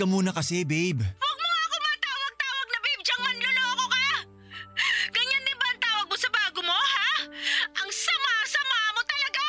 ka 0.00 0.08
muna 0.08 0.32
kasi, 0.32 0.64
babe. 0.64 1.04
Huwag 1.04 1.36
mo 1.36 1.46
nga 1.52 1.60
ako 1.68 1.76
matawag-tawag 1.84 2.66
na 2.72 2.78
babe, 2.80 3.02
diyang 3.04 3.22
manluloko 3.28 3.84
ka! 3.84 4.08
Ganyan 5.12 5.42
din 5.44 5.56
ba 5.60 5.66
ang 5.68 5.80
tawag 5.84 6.06
mo 6.08 6.16
sa 6.16 6.30
bago 6.32 6.60
mo, 6.64 6.72
ha? 6.72 7.12
Ang 7.84 7.90
sama-sama 7.92 8.76
mo 8.96 9.00
talaga! 9.04 9.44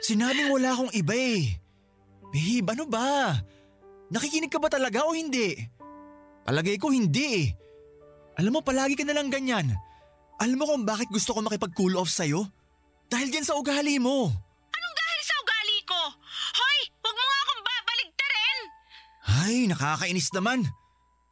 Sinabing 0.00 0.48
wala 0.48 0.72
akong 0.72 0.92
iba 0.96 1.12
eh. 1.12 1.60
Babe, 2.32 2.68
ano 2.72 2.84
ba? 2.88 3.36
Nakikinig 4.08 4.48
ka 4.48 4.56
ba 4.56 4.72
talaga 4.72 5.04
o 5.04 5.12
hindi? 5.12 5.60
Palagay 6.48 6.80
ko 6.80 6.88
hindi 6.88 7.26
eh. 7.44 7.46
Alam 8.40 8.56
mo, 8.56 8.60
palagi 8.64 8.96
ka 8.96 9.04
na 9.04 9.12
lang 9.12 9.28
ganyan. 9.28 9.76
Alam 10.40 10.56
mo 10.56 10.64
kung 10.64 10.88
bakit 10.88 11.12
gusto 11.12 11.36
ko 11.36 11.44
makipag-cool 11.44 12.00
off 12.00 12.08
sa'yo? 12.08 12.48
Dahil 13.12 13.28
yan 13.28 13.44
sa 13.44 13.60
ugali 13.60 14.00
mo. 14.00 14.32
Ay, 19.52 19.68
nakakainis 19.68 20.32
naman. 20.32 20.64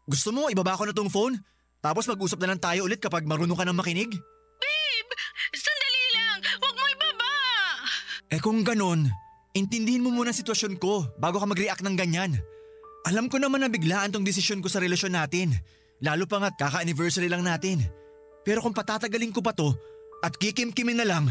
Gusto 0.05 0.29
mo, 0.29 0.53
ibaba 0.53 0.77
ko 0.77 0.85
na 0.85 0.93
tong 0.93 1.09
phone? 1.09 1.41
Tapos 1.81 2.05
mag-usap 2.05 2.37
na 2.45 2.53
lang 2.53 2.61
tayo 2.61 2.85
ulit 2.85 3.01
kapag 3.01 3.25
marunong 3.25 3.57
ka 3.57 3.65
ng 3.65 3.73
makinig? 3.73 4.13
Babe, 4.61 5.13
sandali 5.57 6.05
lang. 6.13 6.41
Huwag 6.61 6.77
mo 6.77 6.85
ibaba. 6.85 7.33
Eh 8.29 8.41
kung 8.45 8.61
ganon, 8.61 9.09
intindihin 9.57 10.05
mo 10.05 10.13
muna 10.13 10.37
ang 10.37 10.37
sitwasyon 10.37 10.77
ko 10.77 11.09
bago 11.17 11.41
ka 11.41 11.49
mag-react 11.49 11.81
ng 11.81 11.97
ganyan. 11.97 12.37
Alam 13.09 13.33
ko 13.33 13.41
naman 13.41 13.65
na 13.65 13.73
biglaan 13.73 14.13
tong 14.13 14.29
desisyon 14.29 14.61
ko 14.61 14.69
sa 14.69 14.85
relasyon 14.85 15.17
natin. 15.17 15.57
Lalo 16.05 16.29
pa 16.29 16.45
nga't 16.45 16.61
kaka-anniversary 16.61 17.33
lang 17.33 17.41
natin. 17.41 17.81
Pero 18.45 18.61
kung 18.61 18.77
patatagalin 18.77 19.33
ko 19.33 19.41
pa 19.41 19.57
to 19.57 19.73
at 20.21 20.37
kikim-kimin 20.37 21.01
na 21.01 21.09
lang, 21.09 21.25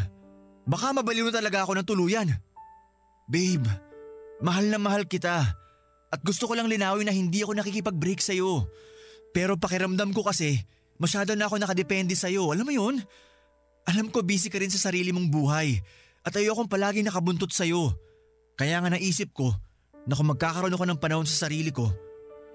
baka 0.66 0.90
mabaliw 0.90 1.30
na 1.30 1.38
talaga 1.38 1.70
ako 1.70 1.78
ng 1.78 1.86
tuluyan. 1.86 2.34
Babe, 3.30 3.70
mahal 4.42 4.66
na 4.74 4.82
mahal 4.82 5.06
kita. 5.06 5.69
At 6.10 6.26
gusto 6.26 6.50
ko 6.50 6.58
lang 6.58 6.66
linawin 6.66 7.06
na 7.06 7.14
hindi 7.14 7.46
ako 7.46 7.54
nakikipag-break 7.58 8.18
sa'yo. 8.22 8.66
Pero 9.30 9.56
pakiramdam 9.62 10.10
ko 10.10 10.26
kasi, 10.26 10.58
masyado 10.98 11.38
na 11.38 11.46
ako 11.46 11.62
nakadepende 11.62 12.18
sa'yo. 12.18 12.50
Alam 12.50 12.66
mo 12.66 12.74
yun? 12.74 12.96
Alam 13.86 14.10
ko 14.10 14.26
busy 14.26 14.50
ka 14.50 14.58
rin 14.58 14.74
sa 14.74 14.90
sarili 14.90 15.14
mong 15.14 15.30
buhay. 15.30 15.78
At 16.26 16.34
ayokong 16.34 16.70
palagi 16.70 17.06
nakabuntot 17.06 17.54
sa'yo. 17.54 17.94
Kaya 18.58 18.82
nga 18.82 18.90
naisip 18.92 19.32
ko 19.32 19.54
na 20.10 20.18
kung 20.18 20.34
magkakaroon 20.34 20.74
ako 20.74 20.86
ng 20.90 21.00
panahon 21.00 21.30
sa 21.30 21.46
sarili 21.46 21.70
ko, 21.70 21.88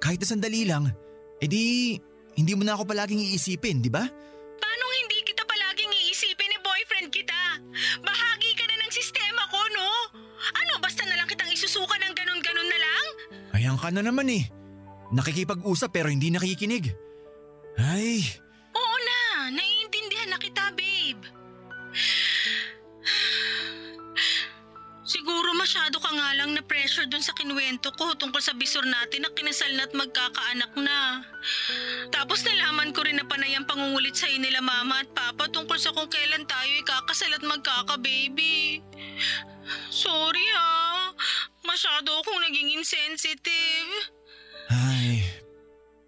kahit 0.02 0.18
na 0.20 0.26
sandali 0.26 0.66
lang, 0.66 0.90
edi 1.38 1.96
hindi 2.34 2.52
mo 2.58 2.66
na 2.66 2.75
ako 2.75 2.90
palaging 2.90 3.23
iisipin, 3.23 3.78
di 3.78 3.88
ba? 3.88 4.02
Paano 4.02 4.33
ka 13.84 13.92
na 13.92 14.00
naman 14.00 14.32
eh. 14.32 14.48
Nakikipag-usap 15.12 15.92
pero 15.92 16.08
hindi 16.08 16.32
nakikinig. 16.32 16.88
Ay, 17.76 18.24
Oo 18.72 18.96
na, 19.04 19.52
naiintindihan 19.52 20.32
na 20.32 20.40
kita, 20.40 20.72
babe. 20.72 21.20
Siguro 25.04 25.52
masyado 25.52 26.00
ka 26.00 26.10
nga 26.10 26.32
lang 26.32 26.56
na 26.56 26.64
pressure 26.64 27.04
dun 27.06 27.20
sa 27.20 27.36
kinuwento 27.36 27.92
ko 27.94 28.16
tungkol 28.16 28.40
sa 28.40 28.56
bisor 28.56 28.82
natin 28.88 29.28
na 29.28 29.30
kinasal 29.36 29.68
na 29.76 29.84
at 29.84 29.92
magkakaanak 29.92 30.72
na. 30.80 31.22
Tapos 32.08 32.40
nalaman 32.42 32.90
ko 32.96 33.04
rin 33.04 33.20
na 33.20 33.28
panay 33.28 33.52
ang 33.52 33.68
pangungulit 33.68 34.16
sa'yo 34.16 34.40
nila 34.40 34.64
mama 34.64 35.04
at 35.04 35.10
papa 35.12 35.46
tungkol 35.52 35.76
sa 35.76 35.92
kung 35.92 36.08
kailan 36.08 36.48
tayo 36.48 36.72
ikakasal 36.80 37.30
at 37.36 37.44
magkaka-baby. 37.44 38.80
Sorry 39.92 40.46
ha, 40.56 41.12
masyado 41.62 42.10
akong 42.20 42.33
naging 42.54 42.78
insensitive. 42.78 43.90
ay. 44.70 45.26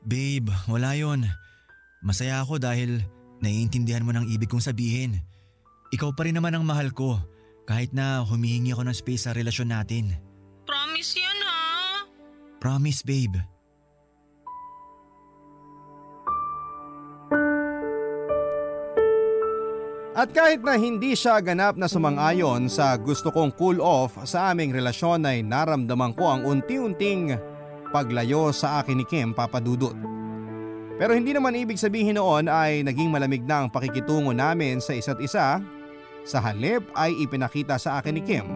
Babe, 0.06 0.54
wala 0.70 0.94
yon. 0.94 1.26
Masaya 1.98 2.38
ako 2.38 2.62
dahil 2.62 3.02
naiintindihan 3.42 4.06
mo 4.06 4.14
ng 4.14 4.30
ibig 4.30 4.46
kong 4.46 4.62
sabihin. 4.62 5.18
Ikaw 5.90 6.14
pa 6.14 6.30
rin 6.30 6.38
naman 6.38 6.54
ang 6.54 6.62
mahal 6.62 6.94
ko 6.94 7.18
kahit 7.66 7.90
na 7.90 8.22
humihingi 8.22 8.70
ako 8.70 8.86
ng 8.86 8.94
space 8.94 9.26
sa 9.26 9.34
relasyon 9.34 9.74
natin. 9.74 10.14
Promise 10.62 11.18
yan 11.18 11.38
ha. 11.42 11.58
Promise, 12.62 13.02
babe. 13.02 13.42
At 20.26 20.34
kahit 20.34 20.58
na 20.66 20.74
hindi 20.74 21.14
siya 21.14 21.38
ganap 21.38 21.78
na 21.78 21.86
sumang-ayon 21.86 22.66
sa 22.66 22.98
gusto 22.98 23.30
kong 23.30 23.54
cool 23.54 23.78
off 23.78 24.18
sa 24.26 24.50
aming 24.50 24.74
relasyon 24.74 25.22
ay 25.22 25.38
naramdaman 25.46 26.18
ko 26.18 26.26
ang 26.26 26.42
unti-unting 26.42 27.38
paglayo 27.94 28.50
sa 28.50 28.82
akin 28.82 28.98
ni 28.98 29.06
Kim 29.06 29.30
Papadudot. 29.30 29.94
Pero 30.98 31.14
hindi 31.14 31.30
naman 31.30 31.54
ibig 31.54 31.78
sabihin 31.78 32.18
noon 32.18 32.50
ay 32.50 32.82
naging 32.82 33.06
malamig 33.06 33.46
na 33.46 33.62
ang 33.62 33.68
pakikitungo 33.70 34.34
namin 34.34 34.82
sa 34.82 34.98
isa't 34.98 35.22
isa. 35.22 35.62
Sa 36.26 36.42
halip 36.42 36.82
ay 36.98 37.14
ipinakita 37.22 37.78
sa 37.78 38.02
akin 38.02 38.18
ni 38.18 38.22
Kim 38.26 38.50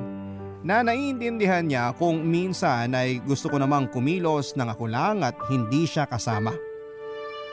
na 0.67 0.83
naiintindihan 0.83 1.63
niya 1.63 1.95
kung 1.95 2.19
minsan 2.27 2.99
ay 2.99 3.23
gusto 3.23 3.47
ko 3.47 3.63
namang 3.63 3.87
kumilos 3.95 4.59
ng 4.59 4.67
ako 4.75 4.91
lang 4.91 5.23
at 5.23 5.39
hindi 5.47 5.87
siya 5.87 6.11
kasama. 6.11 6.51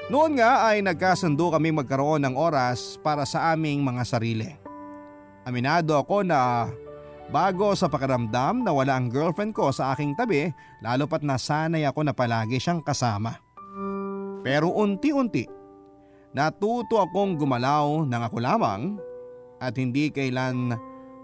Noon 0.07 0.39
nga 0.39 0.71
ay 0.71 0.79
nagkasundo 0.79 1.51
kami 1.51 1.75
magkaroon 1.75 2.23
ng 2.23 2.35
oras 2.39 2.95
para 3.03 3.27
sa 3.27 3.51
aming 3.51 3.83
mga 3.83 4.07
sarili. 4.07 4.47
Aminado 5.43 5.99
ako 5.99 6.23
na 6.23 6.71
bago 7.27 7.75
sa 7.75 7.91
pakiramdam 7.91 8.63
na 8.63 8.71
wala 8.71 8.95
ang 8.95 9.11
girlfriend 9.11 9.51
ko 9.51 9.67
sa 9.75 9.91
aking 9.91 10.15
tabi 10.15 10.47
lalo 10.79 11.11
pat 11.11 11.27
nasanay 11.27 11.83
ako 11.83 12.07
na 12.07 12.15
palagi 12.15 12.55
siyang 12.55 12.79
kasama. 12.79 13.35
Pero 14.47 14.71
unti-unti, 14.71 15.43
natuto 16.31 17.03
akong 17.03 17.35
gumalaw 17.35 18.07
ng 18.07 18.21
ako 18.31 18.37
lamang 18.39 18.95
at 19.59 19.75
hindi 19.75 20.07
kailan 20.07 20.71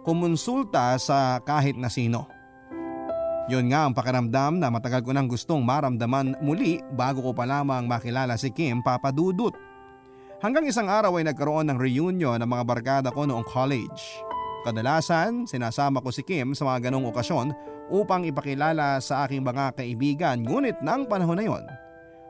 kumonsulta 0.04 1.00
sa 1.00 1.40
kahit 1.40 1.80
na 1.80 1.88
sino. 1.88 2.28
Yun 3.52 3.68
nga 3.68 3.84
ang 3.84 3.92
pakiramdam 3.92 4.56
na 4.56 4.72
matagal 4.72 5.04
ko 5.04 5.12
nang 5.12 5.28
gustong 5.28 5.68
maramdaman 5.68 6.40
muli 6.40 6.80
bago 6.96 7.20
ko 7.20 7.32
pa 7.36 7.44
lamang 7.44 7.84
makilala 7.84 8.40
si 8.40 8.48
Kim 8.56 8.80
Papadudut. 8.80 9.52
Hanggang 10.40 10.64
isang 10.64 10.88
araw 10.88 11.20
ay 11.20 11.28
nagkaroon 11.28 11.68
ng 11.68 11.80
reunion 11.80 12.40
ng 12.40 12.48
mga 12.48 12.64
barkada 12.64 13.10
ko 13.12 13.28
noong 13.28 13.44
college. 13.44 14.00
Kadalasan, 14.64 15.44
sinasama 15.44 16.00
ko 16.00 16.08
si 16.08 16.24
Kim 16.24 16.56
sa 16.56 16.64
mga 16.64 16.88
ganong 16.88 17.12
okasyon 17.12 17.52
upang 17.92 18.24
ipakilala 18.24 19.04
sa 19.04 19.28
aking 19.28 19.44
mga 19.44 19.76
kaibigan 19.76 20.40
ngunit 20.40 20.80
ng 20.80 21.02
panahon 21.12 21.36
na 21.36 21.44
yon 21.44 21.64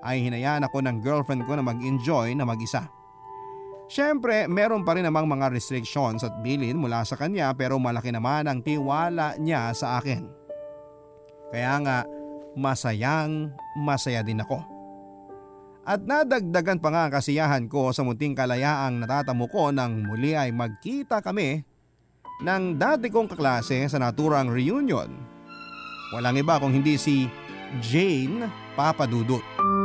ay 0.02 0.18
hinayaan 0.26 0.66
ako 0.66 0.82
ng 0.82 0.98
girlfriend 1.00 1.46
ko 1.46 1.54
na 1.54 1.64
mag-enjoy 1.64 2.34
na 2.34 2.44
mag-isa. 2.44 2.90
Siyempre, 3.86 4.50
meron 4.50 4.82
pa 4.82 4.98
rin 4.98 5.06
namang 5.06 5.30
mga 5.30 5.54
restrictions 5.54 6.26
at 6.26 6.34
bilin 6.42 6.82
mula 6.82 7.06
sa 7.06 7.14
kanya 7.14 7.54
pero 7.54 7.78
malaki 7.78 8.10
naman 8.10 8.50
ang 8.50 8.66
tiwala 8.66 9.38
niya 9.38 9.70
sa 9.78 10.02
akin. 10.02 10.43
Kaya 11.54 11.78
nga, 11.86 11.98
masayang 12.58 13.54
masaya 13.78 14.26
din 14.26 14.42
ako. 14.42 14.58
At 15.86 16.02
nadagdagan 16.02 16.82
pa 16.82 16.90
nga 16.90 17.02
ang 17.06 17.14
kasiyahan 17.14 17.70
ko 17.70 17.94
sa 17.94 18.02
munting 18.02 18.34
kalayaang 18.34 18.98
natatamo 19.04 19.46
ko 19.52 19.70
nang 19.70 20.02
muli 20.02 20.34
ay 20.34 20.50
magkita 20.50 21.22
kami 21.22 21.62
ng 22.42 22.64
dati 22.80 23.14
kong 23.14 23.30
kaklase 23.30 23.86
sa 23.86 24.02
naturang 24.02 24.50
reunion. 24.50 25.12
Walang 26.16 26.42
iba 26.42 26.58
kung 26.58 26.74
hindi 26.74 26.98
si 26.98 27.30
Jane 27.84 28.50
Papadudut. 28.74 29.44
Papadudot 29.44 29.83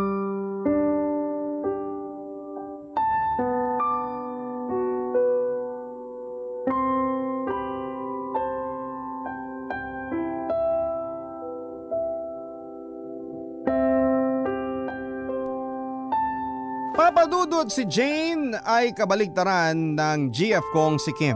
si 17.66 17.82
Jane 17.90 18.54
ay 18.62 18.94
kabaligtaran 18.94 19.98
ng 19.98 20.30
GF 20.30 20.62
kong 20.70 21.02
si 21.02 21.10
Kim. 21.18 21.34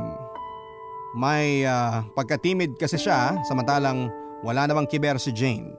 May 1.18 1.66
ah, 1.66 2.06
pagkatimid 2.14 2.78
kasi 2.78 2.94
siya 2.94 3.34
samantalang 3.50 4.06
wala 4.46 4.70
namang 4.70 4.86
kiber 4.86 5.18
si 5.18 5.34
Jane. 5.34 5.74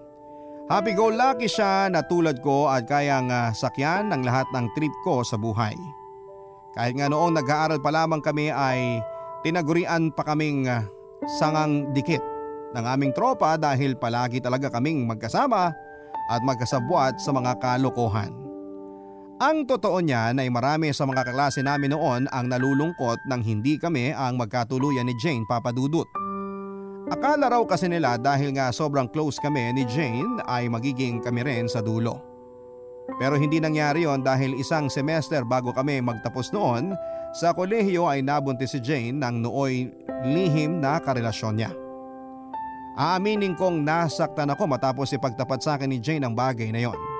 Happy-go-lucky 0.67 1.47
siya 1.47 1.87
na 1.87 2.03
tulad 2.03 2.43
ko 2.43 2.67
at 2.67 2.83
kayang 2.83 3.31
ah, 3.31 3.55
sakyan 3.55 4.11
ng 4.11 4.27
lahat 4.27 4.43
ng 4.51 4.67
trip 4.75 4.91
ko 5.07 5.23
sa 5.23 5.39
buhay. 5.39 5.79
Kahit 6.75 6.99
nga 6.99 7.07
noong 7.07 7.39
nag-aaral 7.39 7.79
pa 7.79 7.95
lamang 7.95 8.19
kami 8.19 8.51
ay 8.51 8.99
tinagurian 9.47 10.11
pa 10.11 10.27
kaming 10.27 10.67
ah, 10.67 10.83
sangang 11.39 11.87
dikit 11.95 12.19
ng 12.75 12.83
aming 12.83 13.15
tropa 13.15 13.55
dahil 13.55 13.95
palagi 13.95 14.43
talaga 14.43 14.67
kaming 14.67 15.07
magkasama 15.07 15.71
at 16.27 16.41
magkasabwat 16.43 17.23
sa 17.23 17.31
mga 17.31 17.63
kalokohan. 17.63 18.42
Ang 19.41 19.65
totoo 19.65 19.97
niyan 19.97 20.37
ay 20.37 20.53
marami 20.53 20.93
sa 20.93 21.09
mga 21.09 21.25
kaklase 21.25 21.65
namin 21.65 21.97
noon 21.97 22.29
ang 22.29 22.45
nalulungkot 22.45 23.25
nang 23.25 23.41
hindi 23.41 23.81
kami 23.81 24.13
ang 24.13 24.37
magkatuluyan 24.37 25.09
ni 25.09 25.17
Jane 25.17 25.41
Papadudut. 25.49 26.05
Akala 27.09 27.49
raw 27.49 27.63
kasi 27.65 27.89
nila 27.89 28.21
dahil 28.21 28.53
nga 28.53 28.69
sobrang 28.69 29.09
close 29.09 29.41
kami 29.41 29.73
ni 29.73 29.89
Jane 29.89 30.37
ay 30.45 30.69
magiging 30.69 31.17
kami 31.17 31.41
rin 31.41 31.65
sa 31.65 31.81
dulo. 31.81 32.21
Pero 33.17 33.33
hindi 33.33 33.57
nangyari 33.57 34.05
yon 34.05 34.21
dahil 34.21 34.53
isang 34.55 34.87
semester 34.87 35.41
bago 35.43 35.73
kami 35.73 35.99
magtapos 35.99 36.53
noon, 36.53 36.93
sa 37.33 37.51
kolehiyo 37.51 38.05
ay 38.05 38.21
nabuntis 38.21 38.77
si 38.77 38.79
Jane 38.79 39.17
ng 39.17 39.43
nooy 39.43 39.89
lihim 40.23 40.77
na 40.77 41.01
karelasyon 41.01 41.57
niya. 41.57 41.73
Aaminin 42.93 43.57
kong 43.57 43.81
nasaktan 43.81 44.53
ako 44.53 44.69
matapos 44.69 45.09
ipagtapat 45.17 45.59
sa 45.65 45.75
akin 45.75 45.89
ni 45.89 45.97
Jane 45.97 46.21
ang 46.21 46.37
bagay 46.37 46.69
na 46.69 46.85
yon. 46.85 47.12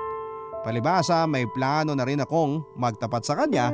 Palibasa 0.64 1.28
may 1.28 1.44
plano 1.52 1.92
na 1.92 2.08
rin 2.08 2.24
akong 2.24 2.64
magtapat 2.80 3.20
sa 3.20 3.36
kanya 3.36 3.68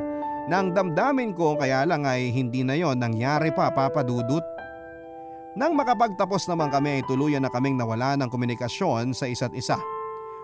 nang 0.51 0.75
damdamin 0.75 1.31
ko 1.31 1.55
kaya 1.55 1.87
lang 1.87 2.03
ay 2.03 2.35
hindi 2.35 2.67
na 2.67 2.75
yon 2.75 2.99
nangyari 2.99 3.47
pa 3.55 3.71
papadudot. 3.71 4.43
Nang 5.55 5.71
makapagtapos 5.79 6.51
naman 6.51 6.67
kami 6.67 6.99
ay 6.99 7.03
tuluyan 7.07 7.47
na 7.47 7.51
kaming 7.51 7.79
nawala 7.79 8.19
ng 8.19 8.27
komunikasyon 8.27 9.15
sa 9.15 9.31
isa't 9.31 9.55
isa. 9.55 9.79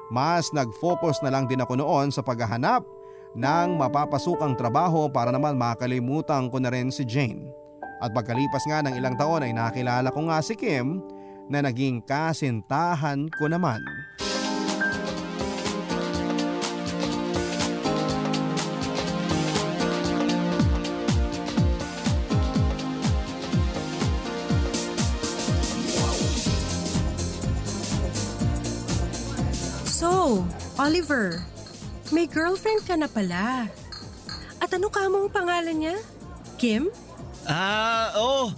Mas 0.08 0.56
nag-focus 0.56 1.20
na 1.20 1.36
lang 1.36 1.52
din 1.52 1.60
ako 1.60 1.84
noon 1.84 2.16
sa 2.16 2.24
paghahanap 2.24 2.88
ng 3.36 3.76
mapapasukang 3.76 4.56
trabaho 4.56 5.12
para 5.12 5.36
naman 5.36 5.60
makalimutan 5.60 6.48
ko 6.48 6.64
na 6.64 6.72
rin 6.72 6.88
si 6.88 7.04
Jane. 7.04 7.52
At 8.00 8.16
pagkalipas 8.16 8.64
nga 8.70 8.80
ng 8.86 8.96
ilang 8.96 9.20
taon 9.20 9.44
ay 9.44 9.52
nakilala 9.52 10.14
ko 10.16 10.32
nga 10.32 10.40
si 10.40 10.56
Kim 10.56 11.04
na 11.52 11.64
naging 11.64 12.04
kasintahan 12.04 13.28
ko 13.36 13.52
naman. 13.52 13.80
Oliver, 30.76 31.40
may 32.12 32.28
girlfriend 32.28 32.84
ka 32.84 33.00
na 33.00 33.08
pala. 33.08 33.72
At 34.60 34.70
ano 34.76 34.92
ka 34.92 35.08
mong 35.08 35.32
pangalan 35.32 35.78
niya? 35.80 35.96
Kim? 36.60 36.92
Ah, 37.48 38.12
oo. 38.20 38.52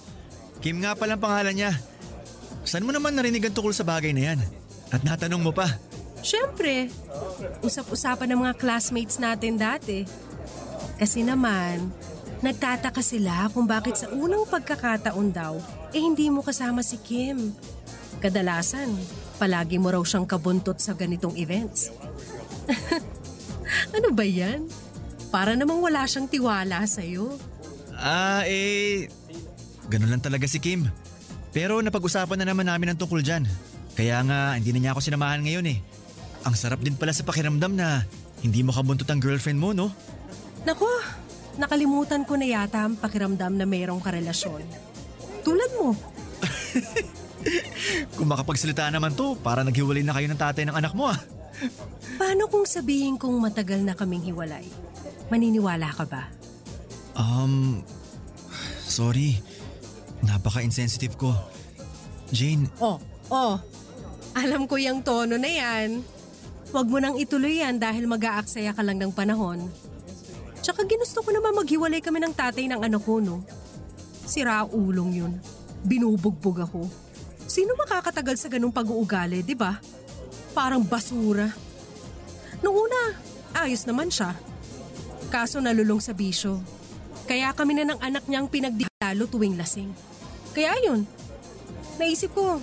Kim 0.59 0.81
nga 0.81 0.97
palang 0.97 1.21
pangalan 1.21 1.53
niya. 1.53 1.71
Saan 2.65 2.83
mo 2.83 2.91
naman 2.91 3.13
narinig 3.13 3.45
ang 3.45 3.55
tungkol 3.55 3.75
sa 3.75 3.85
bagay 3.85 4.11
na 4.11 4.33
yan? 4.33 4.39
At 4.89 5.05
natanong 5.05 5.45
mo 5.45 5.51
pa. 5.53 5.69
Siyempre, 6.25 6.89
usap-usapan 7.63 8.33
ng 8.33 8.39
mga 8.43 8.55
classmates 8.59 9.21
natin 9.21 9.55
dati. 9.55 10.03
Kasi 10.99 11.23
naman, 11.23 11.93
nagtataka 12.43 12.99
sila 12.99 13.47
kung 13.53 13.69
bakit 13.69 13.95
sa 13.95 14.11
unang 14.11 14.43
pagkakataon 14.49 15.29
daw, 15.31 15.61
eh 15.95 16.01
hindi 16.01 16.27
mo 16.27 16.43
kasama 16.43 16.83
si 16.83 16.99
Kim. 16.99 17.55
Kadalasan, 18.19 18.91
palagi 19.39 19.79
mo 19.79 19.87
raw 19.89 20.03
siyang 20.03 20.27
kabuntot 20.27 20.83
sa 20.83 20.91
ganitong 20.91 21.39
events. 21.39 21.95
ano 23.95 24.11
ba 24.11 24.27
yan? 24.27 24.67
Para 25.31 25.55
namang 25.55 25.79
wala 25.79 26.03
siyang 26.03 26.27
tiwala 26.27 26.83
sa'yo. 26.83 27.39
Ah, 27.95 28.43
eh... 28.43 29.07
Ganun 29.89 30.11
lang 30.11 30.21
talaga 30.21 30.45
si 30.45 30.61
Kim. 30.61 30.85
Pero 31.49 31.81
napag-usapan 31.81 32.43
na 32.43 32.53
naman 32.53 32.67
namin 32.67 32.93
ang 32.93 32.99
tungkol 32.99 33.25
dyan. 33.25 33.47
Kaya 33.97 34.21
nga, 34.21 34.53
hindi 34.53 34.69
na 34.75 34.79
niya 34.83 34.91
ako 34.93 35.01
sinamahan 35.01 35.41
ngayon 35.41 35.65
eh. 35.71 35.79
Ang 36.45 36.53
sarap 36.53 36.83
din 36.85 36.93
pala 36.93 37.15
sa 37.15 37.25
pakiramdam 37.25 37.73
na 37.73 38.05
hindi 38.45 38.61
mo 38.61 38.71
kabuntot 38.71 39.09
ang 39.09 39.19
girlfriend 39.19 39.57
mo, 39.57 39.73
no? 39.73 39.89
Nako, 40.63 40.87
nakalimutan 41.57 42.23
ko 42.23 42.37
na 42.37 42.47
yata 42.47 42.85
ang 42.85 42.95
pakiramdam 42.95 43.57
na 43.57 43.65
mayroong 43.65 43.99
karelasyon. 43.99 44.61
Tulad 45.41 45.71
mo. 45.81 45.97
Kung 48.19 48.27
makapagsalita 48.27 48.91
naman 48.91 49.15
to, 49.15 49.39
para 49.39 49.63
naghiwalay 49.63 50.03
na 50.03 50.11
kayo 50.11 50.27
ng 50.27 50.35
tatay 50.35 50.67
ng 50.67 50.75
anak 50.75 50.91
mo 50.91 51.07
ah. 51.07 51.15
Paano 52.19 52.51
kung 52.51 52.67
sabihin 52.67 53.15
kong 53.15 53.39
matagal 53.39 53.79
na 53.79 53.95
kaming 53.95 54.27
hiwalay? 54.27 54.67
Maniniwala 55.31 55.87
ka 55.95 56.03
ba? 56.03 56.27
Um, 57.15 57.79
sorry. 58.83 59.39
Napaka-insensitive 60.19 61.15
ko. 61.15 61.31
Jane, 62.35 62.67
Oh, 62.83 62.99
oh. 63.31 63.55
Alam 64.35 64.67
ko 64.67 64.75
yung 64.75 64.99
tono 64.99 65.39
na 65.39 65.47
yan. 65.47 66.03
Huwag 66.75 66.91
mo 66.91 66.99
nang 66.99 67.15
ituloy 67.15 67.63
yan 67.63 67.79
dahil 67.79 68.03
mag-aaksaya 68.03 68.75
ka 68.75 68.83
lang 68.83 68.99
ng 68.99 69.15
panahon. 69.15 69.63
Tsaka 70.59 70.83
ginusto 70.83 71.23
ko 71.23 71.31
naman 71.31 71.55
maghiwalay 71.55 72.03
kami 72.03 72.19
ng 72.19 72.35
tatay 72.35 72.67
ng 72.67 72.83
anak 72.83 72.99
ko, 72.99 73.23
no? 73.23 73.47
Sira 74.27 74.67
ulong 74.67 75.11
yun. 75.15 75.33
Binubugbog 75.87 76.67
ako. 76.67 76.83
Sino 77.49 77.73
makakatagal 77.73 78.37
sa 78.37 78.47
ganung 78.47 78.69
pag-uugali, 78.69 79.41
di 79.41 79.57
ba? 79.57 79.81
Parang 80.53 80.85
basura. 80.85 81.49
Noong 82.61 82.77
una, 82.77 83.01
ayos 83.57 83.89
naman 83.89 84.13
siya. 84.13 84.37
Kaso 85.33 85.57
nalulong 85.57 85.97
sa 85.97 86.13
bisyo. 86.13 86.61
Kaya 87.25 87.49
kami 87.57 87.73
na 87.81 87.89
ng 87.89 87.99
anak 88.05 88.29
niyang 88.29 88.45
pinagdilalo 88.45 89.25
tuwing 89.25 89.57
lasing. 89.57 89.89
Kaya 90.53 90.77
yun, 90.85 91.09
naisip 91.97 92.37
ko, 92.37 92.61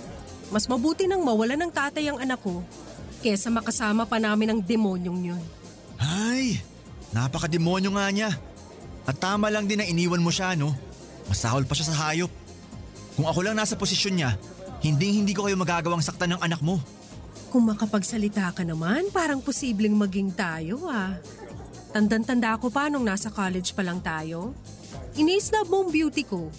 mas 0.55 0.71
mabuti 0.71 1.03
nang 1.03 1.23
mawala 1.23 1.59
ng 1.59 1.71
tatay 1.71 2.07
ang 2.07 2.23
anak 2.23 2.39
ko 2.39 2.63
kesa 3.19 3.49
makasama 3.49 4.05
pa 4.05 4.21
namin 4.21 4.55
ang 4.55 4.59
demonyong 4.61 5.35
yun. 5.35 5.43
Ay, 5.97 6.61
napaka-demonyo 7.11 7.91
nga 7.97 8.07
niya. 8.13 8.31
At 9.07 9.17
tama 9.17 9.49
lang 9.49 9.65
din 9.65 9.81
na 9.81 9.87
iniwan 9.87 10.21
mo 10.21 10.29
siya, 10.29 10.53
no? 10.53 10.75
Masahol 11.27 11.65
pa 11.65 11.73
siya 11.73 11.91
sa 11.91 12.07
hayop. 12.07 12.31
Kung 13.17 13.25
ako 13.25 13.39
lang 13.41 13.57
nasa 13.57 13.73
posisyon 13.73 14.15
niya, 14.19 14.37
hindi 14.81 15.21
hindi 15.21 15.33
ko 15.33 15.49
kayo 15.49 15.57
magagawang 15.57 16.03
saktan 16.03 16.37
ng 16.37 16.41
anak 16.41 16.61
mo. 16.61 16.77
Kung 17.47 17.71
makapagsalita 17.71 18.51
ka 18.51 18.63
naman, 18.67 19.07
parang 19.09 19.39
posibleng 19.39 19.95
maging 19.95 20.35
tayo 20.35 20.85
ah. 20.91 21.15
Tandan-tanda 21.95 22.59
ko 22.59 22.67
pa 22.67 22.91
nung 22.91 23.07
nasa 23.07 23.31
college 23.31 23.71
pa 23.71 23.81
lang 23.81 24.03
tayo. 24.03 24.51
Iniisnab 25.15 25.71
mo 25.71 25.87
ang 25.87 25.89
beauty 25.89 26.27
ko. 26.27 26.51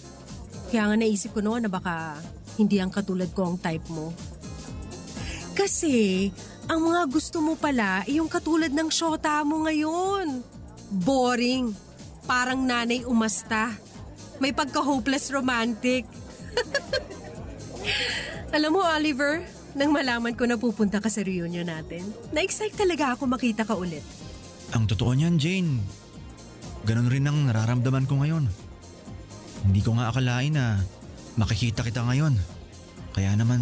Kaya 0.73 0.89
nga 0.89 0.95
naisip 0.97 1.31
ko 1.37 1.39
noon 1.39 1.69
na 1.69 1.71
baka 1.71 2.17
hindi 2.59 2.81
ang 2.81 2.91
katulad 2.91 3.29
ko 3.31 3.53
ang 3.53 3.57
type 3.61 3.85
mo. 3.93 4.11
Kasi, 5.55 6.27
ang 6.67 6.91
mga 6.91 7.07
gusto 7.07 7.39
mo 7.39 7.55
pala 7.55 8.03
ay 8.03 8.19
yung 8.19 8.27
katulad 8.27 8.71
ng 8.73 8.89
shota 8.91 9.43
mo 9.47 9.63
ngayon. 9.63 10.43
Boring. 10.91 11.71
Parang 12.27 12.65
nanay 12.65 13.05
umasta. 13.07 13.71
May 14.41 14.51
pagka-hopeless 14.51 15.31
romantic. 15.31 16.03
Alam 18.49 18.71
mo, 18.75 18.81
Oliver, 18.81 19.45
nang 19.77 19.93
malaman 19.93 20.33
ko 20.33 20.49
na 20.49 20.57
pupunta 20.57 20.97
ka 20.97 21.07
sa 21.07 21.21
reunion 21.21 21.65
natin, 21.65 22.01
na-excite 22.33 22.73
talaga 22.73 23.13
ako 23.13 23.29
makita 23.29 23.61
ka 23.61 23.77
ulit. 23.77 24.01
Ang 24.73 24.89
totoo 24.89 25.13
niyan, 25.13 25.37
Jane. 25.37 25.81
Ganon 26.85 27.09
rin 27.11 27.29
ang 27.29 27.45
nararamdaman 27.45 28.09
ko 28.09 28.21
ngayon. 28.21 28.45
Hindi 29.65 29.81
ko 29.83 29.93
nga 29.97 30.09
akalain 30.09 30.55
na 30.55 30.81
makikita 31.37 31.85
kita 31.85 32.01
ngayon. 32.05 32.33
Kaya 33.13 33.35
naman, 33.37 33.61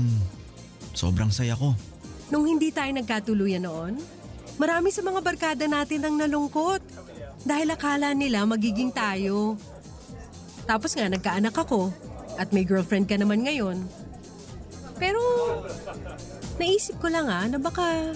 sobrang 0.96 1.32
saya 1.34 1.58
ko. 1.58 1.76
Nung 2.32 2.48
hindi 2.48 2.72
tayo 2.72 2.92
nagkatuluyan 2.92 3.64
noon, 3.64 4.00
marami 4.60 4.92
sa 4.92 5.04
mga 5.04 5.20
barkada 5.24 5.66
natin 5.68 6.04
ang 6.08 6.16
nalungkot. 6.20 6.84
Dahil 7.48 7.72
akala 7.72 8.12
nila 8.12 8.44
magiging 8.44 8.92
tayo. 8.92 9.56
Tapos 10.68 10.92
nga 10.96 11.08
nagkaanak 11.08 11.56
ako 11.56 11.96
at 12.36 12.52
may 12.52 12.68
girlfriend 12.68 13.08
ka 13.08 13.16
naman 13.16 13.48
ngayon. 13.48 13.88
Pero 14.98 15.22
naisip 16.58 16.98
ko 16.98 17.08
lang 17.10 17.30
ah 17.30 17.46
na 17.46 17.62
baka 17.62 18.14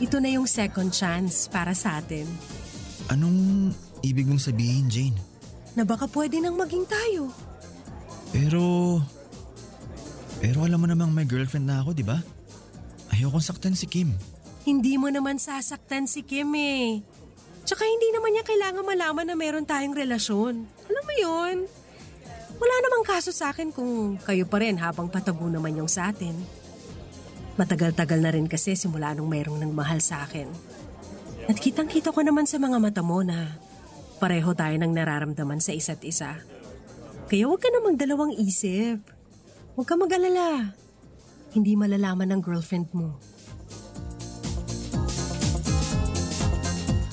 ito 0.00 0.20
na 0.20 0.28
yung 0.28 0.44
second 0.44 0.92
chance 0.92 1.48
para 1.48 1.72
sa 1.72 2.00
atin. 2.00 2.28
Anong 3.08 3.70
ibig 4.04 4.28
mong 4.28 4.42
sabihin, 4.42 4.90
Jane? 4.92 5.16
Na 5.72 5.84
baka 5.84 6.08
pwede 6.10 6.40
nang 6.40 6.56
maging 6.56 6.84
tayo. 6.84 7.32
Pero... 8.32 8.60
Pero 10.36 10.68
alam 10.68 10.76
mo 10.76 10.86
namang 10.88 11.12
may 11.16 11.24
girlfriend 11.24 11.64
na 11.64 11.80
ako, 11.80 11.96
di 11.96 12.04
ba? 12.04 12.20
Ayokong 13.08 13.40
saktan 13.40 13.72
si 13.72 13.88
Kim. 13.88 14.12
Hindi 14.68 15.00
mo 15.00 15.08
naman 15.08 15.40
sasaktan 15.40 16.04
si 16.04 16.20
Kim 16.20 16.52
eh. 16.52 17.00
Tsaka 17.64 17.88
hindi 17.88 18.12
naman 18.12 18.36
niya 18.36 18.44
kailangan 18.44 18.84
malaman 18.84 19.26
na 19.32 19.36
meron 19.38 19.64
tayong 19.64 19.96
relasyon. 19.96 20.68
Alam 20.68 21.04
mo 21.06 21.14
yun? 21.16 21.56
Wala 22.56 22.74
namang 22.88 23.04
kaso 23.04 23.32
sa 23.36 23.52
akin 23.52 23.68
kung 23.68 24.16
kayo 24.24 24.48
pa 24.48 24.64
rin 24.64 24.80
habang 24.80 25.12
patago 25.12 25.44
naman 25.44 25.76
yung 25.76 25.90
sa 25.92 26.08
atin. 26.08 26.32
Matagal-tagal 27.60 28.20
na 28.20 28.32
rin 28.32 28.48
kasi 28.48 28.76
simula 28.76 29.12
nung 29.12 29.28
mayroong 29.28 29.60
nang 29.60 29.72
mahal 29.76 30.00
sa 30.00 30.24
akin. 30.24 30.48
At 31.48 31.56
kitang-kita 31.60 32.12
ko 32.12 32.24
naman 32.24 32.48
sa 32.48 32.56
mga 32.56 32.80
mata 32.80 33.02
mo 33.04 33.20
na 33.20 33.60
pareho 34.16 34.56
tayo 34.56 34.72
ng 34.80 34.92
nararamdaman 34.92 35.60
sa 35.60 35.76
isa't 35.76 36.00
isa. 36.04 36.40
Kaya 37.28 37.44
huwag 37.48 37.60
ka 37.60 37.68
namang 37.72 38.00
dalawang 38.00 38.32
isip. 38.40 39.04
Huwag 39.76 39.86
ka 39.88 39.94
mag-alala. 40.00 40.72
Hindi 41.52 41.76
malalaman 41.76 42.36
ng 42.36 42.40
girlfriend 42.40 42.88
mo. 42.96 43.20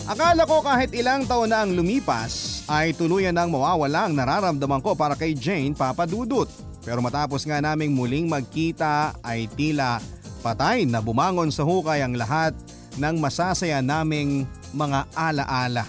Akala 0.08 0.43
ko 0.43 0.60
kahit 0.63 0.91
ilang 0.91 1.23
taon 1.23 1.51
na 1.51 1.63
ang 1.63 1.71
lumipas 1.71 2.53
ay 2.67 2.95
tuluyan 2.95 3.36
nang 3.36 3.52
mawawala 3.52 4.08
ang 4.08 4.13
nararamdaman 4.15 4.80
ko 4.80 4.95
para 4.95 5.17
kay 5.17 5.36
Jane 5.36 5.76
Papadudut. 5.76 6.47
Pero 6.84 6.99
matapos 6.99 7.47
nga 7.47 7.63
naming 7.63 7.95
muling 7.95 8.28
magkita 8.28 9.15
ay 9.23 9.47
tila 9.56 10.04
patay 10.43 10.84
na 10.84 10.99
bumangon 10.99 11.47
sa 11.47 11.63
hukay 11.63 12.04
ang 12.04 12.19
lahat 12.19 12.52
ng 12.99 13.15
masasaya 13.23 13.80
naming 13.80 14.43
mga 14.76 15.08
alaala. 15.15 15.88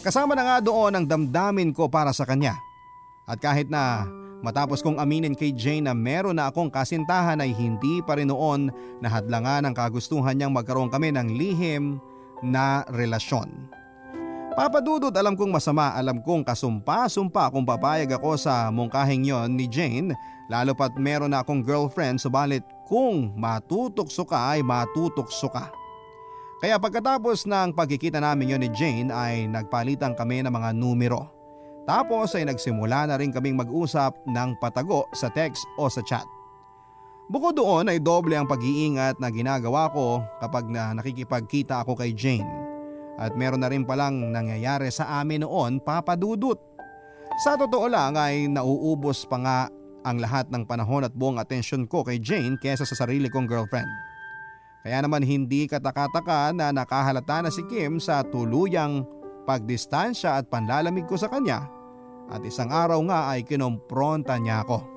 Kasama 0.00 0.32
na 0.32 0.44
nga 0.44 0.56
doon 0.64 0.96
ang 0.96 1.04
damdamin 1.04 1.72
ko 1.72 1.88
para 1.88 2.12
sa 2.12 2.24
kanya. 2.24 2.56
At 3.24 3.40
kahit 3.40 3.72
na 3.72 4.04
matapos 4.44 4.84
kong 4.84 5.00
aminin 5.00 5.36
kay 5.36 5.52
Jane 5.52 5.88
na 5.88 5.96
meron 5.96 6.36
na 6.36 6.48
akong 6.52 6.68
kasintahan 6.68 7.40
ay 7.40 7.56
hindi 7.56 8.04
pa 8.04 8.16
rin 8.16 8.28
noon 8.28 8.68
nahadlangan 9.00 9.64
ang 9.64 9.74
kagustuhan 9.76 10.36
niyang 10.36 10.52
magkaroon 10.52 10.92
kami 10.92 11.12
ng 11.12 11.28
lihim 11.36 11.96
na 12.44 12.84
relasyon. 12.92 13.48
Papadudod 14.54 15.10
alam 15.10 15.34
kong 15.34 15.50
masama, 15.50 15.90
alam 15.98 16.22
kong 16.22 16.46
kasumpa-sumpa 16.46 17.50
kung 17.50 17.66
papayag 17.66 18.14
ako 18.14 18.38
sa 18.38 18.70
mungkahing 18.70 19.26
yon 19.26 19.58
ni 19.58 19.66
Jane 19.66 20.14
lalo 20.46 20.78
pat 20.78 20.94
meron 20.94 21.34
na 21.34 21.42
akong 21.42 21.58
girlfriend 21.58 22.22
subalit 22.22 22.62
kung 22.86 23.34
matutokso 23.34 24.22
ka 24.22 24.54
ay 24.54 24.62
matutokso 24.62 25.50
ka. 25.50 25.74
Kaya 26.62 26.78
pagkatapos 26.78 27.50
ng 27.50 27.74
pagkikita 27.74 28.22
namin 28.22 28.54
yon 28.54 28.62
ni 28.62 28.70
Jane 28.70 29.10
ay 29.10 29.50
nagpalitan 29.50 30.14
kami 30.14 30.46
ng 30.46 30.54
mga 30.54 30.70
numero. 30.70 31.34
Tapos 31.82 32.38
ay 32.38 32.46
nagsimula 32.46 33.10
na 33.10 33.18
rin 33.18 33.34
kaming 33.34 33.58
mag-usap 33.58 34.14
ng 34.22 34.54
patago 34.62 35.10
sa 35.18 35.34
text 35.34 35.66
o 35.82 35.90
sa 35.90 35.98
chat. 36.06 36.24
Bukod 37.26 37.58
doon 37.58 37.90
ay 37.90 37.98
doble 37.98 38.38
ang 38.38 38.46
pag-iingat 38.46 39.18
na 39.18 39.34
ginagawa 39.34 39.90
ko 39.90 40.22
kapag 40.38 40.70
na 40.70 40.94
nakikipagkita 40.94 41.82
ako 41.82 41.98
kay 41.98 42.14
Jane. 42.14 42.63
At 43.14 43.38
meron 43.38 43.62
na 43.62 43.70
rin 43.70 43.86
palang 43.86 44.34
nangyayari 44.34 44.90
sa 44.90 45.22
amin 45.22 45.46
noon 45.46 45.78
papadudot. 45.78 46.58
Sa 47.42 47.58
totoo 47.58 47.86
lang 47.90 48.14
ay 48.18 48.46
nauubos 48.50 49.26
pa 49.26 49.38
nga 49.38 49.58
ang 50.04 50.20
lahat 50.20 50.50
ng 50.52 50.68
panahon 50.68 51.06
at 51.06 51.14
buong 51.16 51.40
atensyon 51.40 51.88
ko 51.88 52.04
kay 52.04 52.20
Jane 52.20 52.60
kesa 52.60 52.84
sa 52.84 52.94
sarili 52.94 53.26
kong 53.32 53.48
girlfriend. 53.48 53.88
Kaya 54.84 55.00
naman 55.00 55.24
hindi 55.24 55.64
katakataka 55.64 56.52
na 56.52 56.68
nakahalata 56.68 57.40
na 57.40 57.50
si 57.50 57.64
Kim 57.64 57.96
sa 57.96 58.20
tuluyang 58.20 59.08
pagdistansya 59.48 60.36
at 60.40 60.52
panlalamig 60.52 61.08
ko 61.08 61.16
sa 61.16 61.32
kanya 61.32 61.64
at 62.28 62.40
isang 62.44 62.72
araw 62.72 63.00
nga 63.08 63.32
ay 63.32 63.44
kinompronta 63.44 64.36
niya 64.40 64.64
ako. 64.64 64.93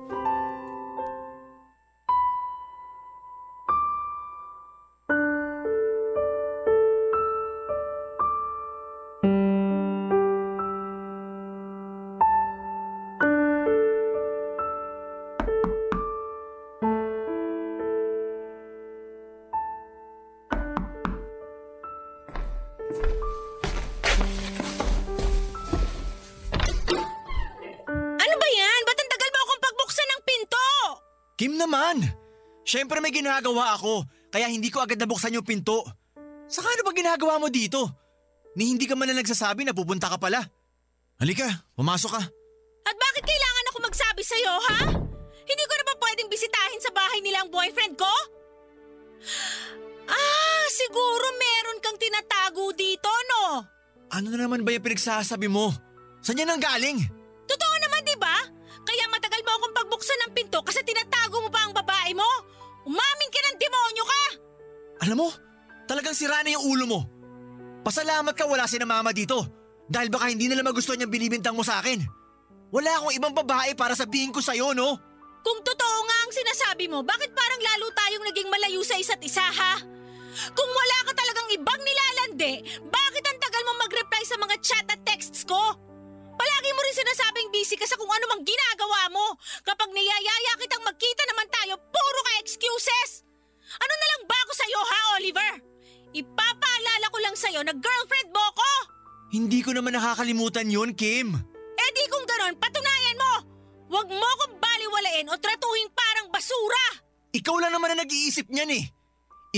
Siyempre 32.68 33.00
may 33.00 33.08
ginagawa 33.08 33.72
ako, 33.80 34.04
kaya 34.28 34.44
hindi 34.52 34.68
ko 34.68 34.84
agad 34.84 35.00
nabuksan 35.00 35.32
yung 35.32 35.48
pinto. 35.48 35.88
Saka 36.44 36.68
ano 36.68 36.84
ba 36.84 36.92
ginagawa 36.92 37.40
mo 37.40 37.48
dito? 37.48 37.80
Ni 38.60 38.68
hindi 38.68 38.84
ka 38.84 38.92
man 38.92 39.08
na 39.08 39.16
nagsasabi 39.16 39.64
na 39.64 39.72
pupunta 39.72 40.12
ka 40.12 40.20
pala. 40.20 40.44
Halika, 41.16 41.48
pumasok 41.72 42.12
ka. 42.12 42.22
At 42.84 42.96
bakit 43.00 43.24
kailangan 43.24 43.68
ako 43.72 43.78
magsabi 43.88 44.20
sa'yo, 44.20 44.52
ha? 44.68 44.80
Hindi 45.48 45.64
ko 45.64 45.74
na 45.80 45.84
ba 45.88 45.94
pwedeng 45.96 46.28
bisitahin 46.28 46.80
sa 46.84 46.92
bahay 46.92 47.24
nila 47.24 47.40
ang 47.40 47.48
boyfriend 47.48 47.96
ko? 47.96 48.12
Ah, 50.04 50.64
siguro 50.68 51.24
meron 51.40 51.80
kang 51.80 51.96
tinatago 51.96 52.76
dito, 52.76 53.08
no? 53.08 53.64
Ano 54.12 54.28
na 54.28 54.44
naman 54.44 54.60
ba 54.60 54.76
yung 54.76 54.84
pinagsasabi 54.84 55.48
mo? 55.48 55.72
Saan 56.20 56.36
yan 56.36 56.52
ang 56.52 56.60
galing? 56.60 57.00
Totoo 57.48 57.74
naman, 57.80 58.04
di 58.04 58.16
ba? 58.20 58.36
Kaya 58.84 59.04
matagal 59.08 59.40
mo 59.40 59.56
akong 59.56 59.76
pagbuksan 59.76 60.20
ng 60.28 60.32
pinto 60.36 60.60
kasi 60.60 60.84
tinatago 60.84 61.40
mo 61.44 61.48
pa 61.48 61.64
ang 61.64 61.72
babae 61.72 62.12
mo? 62.12 62.28
Umamin 62.88 63.28
ka 63.28 63.40
ng 63.44 63.56
demonyo 63.60 64.04
ka! 64.08 64.22
Alam 65.04 65.16
mo, 65.20 65.28
talagang 65.84 66.16
sira 66.16 66.40
na 66.40 66.56
yung 66.56 66.64
ulo 66.64 66.84
mo. 66.88 67.00
Pasalamat 67.84 68.32
ka 68.32 68.48
wala 68.48 68.64
si 68.64 68.80
na 68.80 68.88
mama 68.88 69.12
dito. 69.12 69.44
Dahil 69.88 70.08
baka 70.08 70.32
hindi 70.32 70.48
nila 70.48 70.64
magustuhan 70.64 71.04
yung 71.04 71.12
binibintang 71.12 71.56
mo 71.56 71.60
sa 71.60 71.84
akin. 71.84 72.00
Wala 72.72 73.00
akong 73.00 73.16
ibang 73.16 73.32
babae 73.36 73.72
para 73.76 73.96
sabihin 73.96 74.32
ko 74.32 74.40
sa'yo, 74.40 74.72
no? 74.76 74.96
Kung 75.40 75.60
totoo 75.64 75.98
nga 76.04 76.16
ang 76.24 76.32
sinasabi 76.32 76.84
mo, 76.92 77.00
bakit 77.00 77.32
parang 77.32 77.60
lalo 77.60 77.88
tayong 77.96 78.24
naging 78.28 78.48
malayo 78.52 78.80
sa 78.84 79.00
isa't 79.00 79.20
isa, 79.24 79.44
ha? 79.44 79.80
Kung 80.52 80.70
wala 80.70 80.98
ka 81.08 81.12
talagang 81.16 81.48
ibang 81.56 81.80
nilalande, 81.80 82.68
bakit 82.84 83.24
ang 83.24 83.38
tagal 83.40 83.62
mo 83.64 83.72
mag-reply 83.80 84.22
sa 84.28 84.36
mga 84.36 84.56
chat 84.60 84.86
at 84.92 85.00
texts 85.08 85.48
ko? 85.48 85.56
Palagi 86.38 86.70
mo 86.70 86.80
rin 86.86 86.94
sinasabing 86.94 87.50
busy 87.50 87.74
ka 87.74 87.82
sa 87.84 87.98
kung 87.98 88.08
ano 88.08 88.30
mang 88.30 88.46
ginagawa 88.46 89.10
mo. 89.10 89.34
Kapag 89.66 89.90
niyayaya 89.90 90.52
kitang 90.62 90.86
magkita 90.86 91.22
naman 91.26 91.50
tayo, 91.50 91.74
puro 91.90 92.20
ka 92.22 92.32
excuses. 92.38 93.26
Ano 93.74 93.94
na 93.94 94.06
lang 94.14 94.22
ba 94.30 94.38
ako 94.46 94.52
sa'yo, 94.54 94.80
ha, 94.80 95.00
Oliver? 95.18 95.52
Ipapaalala 96.14 97.06
ko 97.10 97.18
lang 97.20 97.36
sa'yo 97.36 97.60
na 97.66 97.74
girlfriend 97.74 98.30
mo 98.30 98.46
ko. 98.54 98.70
Hindi 99.34 99.60
ko 99.60 99.74
naman 99.74 99.98
nakakalimutan 99.98 100.72
yun, 100.72 100.94
Kim. 100.94 101.36
Eh 101.76 101.90
di 101.92 102.04
kung 102.08 102.24
ganon, 102.24 102.56
patunayan 102.56 103.18
mo! 103.18 103.32
Huwag 103.92 104.08
mo 104.08 104.30
kong 104.40 104.56
baliwalain 104.56 105.28
o 105.28 105.36
tratuhin 105.36 105.90
parang 105.92 106.32
basura! 106.32 107.02
Ikaw 107.34 107.56
lang 107.60 107.72
naman 107.76 107.92
ang 107.92 108.00
nag-iisip 108.06 108.48
niyan 108.48 108.72
eh. 108.72 108.84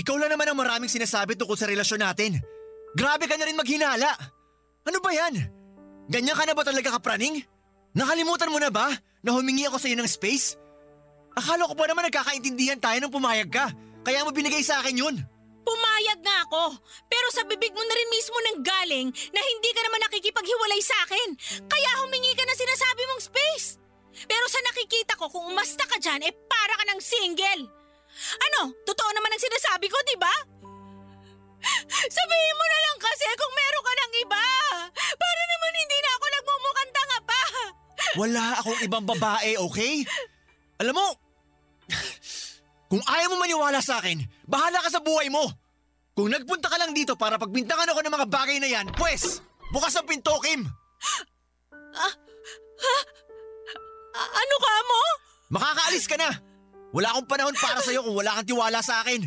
Ikaw 0.01 0.17
lang 0.19 0.31
naman 0.35 0.51
ang 0.51 0.59
maraming 0.59 0.91
sinasabi 0.91 1.39
tungkol 1.39 1.59
sa 1.59 1.71
relasyon 1.71 2.03
natin. 2.03 2.39
Grabe 2.99 3.31
ka 3.31 3.39
na 3.39 3.47
rin 3.47 3.59
maghinala. 3.59 4.11
Ano 4.87 4.99
ba 4.99 5.11
yan? 5.15 5.60
Ganyan 6.11 6.35
ka 6.35 6.43
na 6.43 6.59
ba 6.59 6.67
talaga 6.67 6.99
kapraning? 6.99 7.47
Nakalimutan 7.95 8.51
mo 8.51 8.59
na 8.59 8.67
ba 8.67 8.91
na 9.23 9.31
humingi 9.31 9.63
ako 9.71 9.79
sa 9.79 9.87
iyo 9.87 9.95
ng 9.95 10.11
space? 10.11 10.59
Akala 11.39 11.71
ko 11.71 11.79
pa 11.79 11.87
naman 11.87 12.11
nagkakaintindihan 12.11 12.83
tayo 12.83 12.99
nung 12.99 13.15
pumayag 13.15 13.47
ka. 13.47 13.71
Kaya 14.03 14.27
mo 14.27 14.35
binigay 14.35 14.59
sa 14.67 14.83
akin 14.83 14.99
yun. 14.99 15.17
Pumayag 15.63 16.19
nga 16.19 16.51
ako, 16.51 16.83
pero 17.07 17.27
sa 17.31 17.47
bibig 17.47 17.71
mo 17.71 17.79
na 17.87 17.95
rin 17.95 18.11
mismo 18.11 18.35
nang 18.43 18.59
galing 18.59 19.07
na 19.31 19.39
hindi 19.39 19.71
ka 19.71 19.81
naman 19.87 20.03
nakikipaghiwalay 20.11 20.83
sa 20.83 20.99
akin. 21.07 21.29
Kaya 21.71 21.91
humingi 22.03 22.35
ka 22.35 22.43
na 22.43 22.59
sinasabi 22.59 23.03
mong 23.07 23.23
space. 23.31 23.67
Pero 24.27 24.51
sa 24.51 24.59
nakikita 24.67 25.15
ko 25.15 25.31
kung 25.31 25.47
umasta 25.47 25.87
ka 25.87 26.03
dyan, 26.03 26.27
eh 26.27 26.35
para 26.35 26.75
ka 26.75 26.85
ng 26.91 26.99
single. 26.99 27.63
Ano, 28.51 28.75
totoo 28.83 29.11
naman 29.15 29.31
ang 29.31 29.43
sinasabi 29.47 29.87
ko, 29.87 29.95
di 30.03 30.19
ba? 30.19 30.35
Sabihin 32.17 32.57
mo 32.57 32.65
na 32.65 32.79
lang 32.85 32.97
kasi 33.01 33.25
kung 33.37 33.53
meron 33.53 33.85
ka 33.85 33.93
ng 33.93 34.13
iba. 34.25 34.45
Para 34.97 35.43
naman 35.45 35.73
hindi 35.77 35.99
na 36.01 36.11
ako 36.17 36.25
nagmumukhang 36.29 36.93
tanga 36.93 37.19
pa. 37.25 37.41
Wala 38.19 38.45
akong 38.59 38.81
ibang 38.85 39.05
babae, 39.07 39.51
okay? 39.61 39.95
Alam 40.81 40.95
mo, 40.97 41.07
kung 42.91 43.03
ayaw 43.05 43.29
mo 43.33 43.37
maniwala 43.45 43.81
sa 43.85 44.01
akin, 44.01 44.25
bahala 44.49 44.81
ka 44.83 44.89
sa 44.89 45.05
buhay 45.05 45.29
mo. 45.29 45.47
Kung 46.17 46.33
nagpunta 46.33 46.69
ka 46.69 46.77
lang 46.77 46.93
dito 46.93 47.15
para 47.15 47.39
pagbintangan 47.39 47.93
ako 47.93 48.01
ng 48.03 48.15
mga 48.17 48.27
bagay 48.29 48.57
na 48.59 48.69
yan, 48.69 48.87
pwes, 48.99 49.41
bukas 49.71 49.95
ang 49.95 50.09
pinto, 50.09 50.35
Kim. 50.43 50.67
A- 54.11 54.33
ano 54.37 54.57
ka 54.59 54.73
mo? 54.85 55.01
Makakaalis 55.55 56.07
ka 56.11 56.17
na. 56.19 56.31
Wala 56.91 57.15
akong 57.15 57.29
panahon 57.31 57.55
para 57.55 57.79
sa'yo 57.79 58.03
kung 58.03 58.19
wala 58.19 58.35
kang 58.35 58.49
tiwala 58.51 58.83
sa 58.83 59.07
akin. 59.07 59.23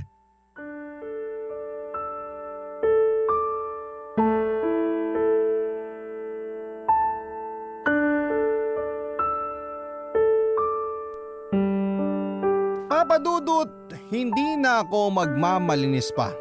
Papadudot, 13.04 13.68
hindi 14.16 14.56
na 14.56 14.80
ako 14.80 15.12
magmamalinis 15.12 16.08
pa. 16.16 16.32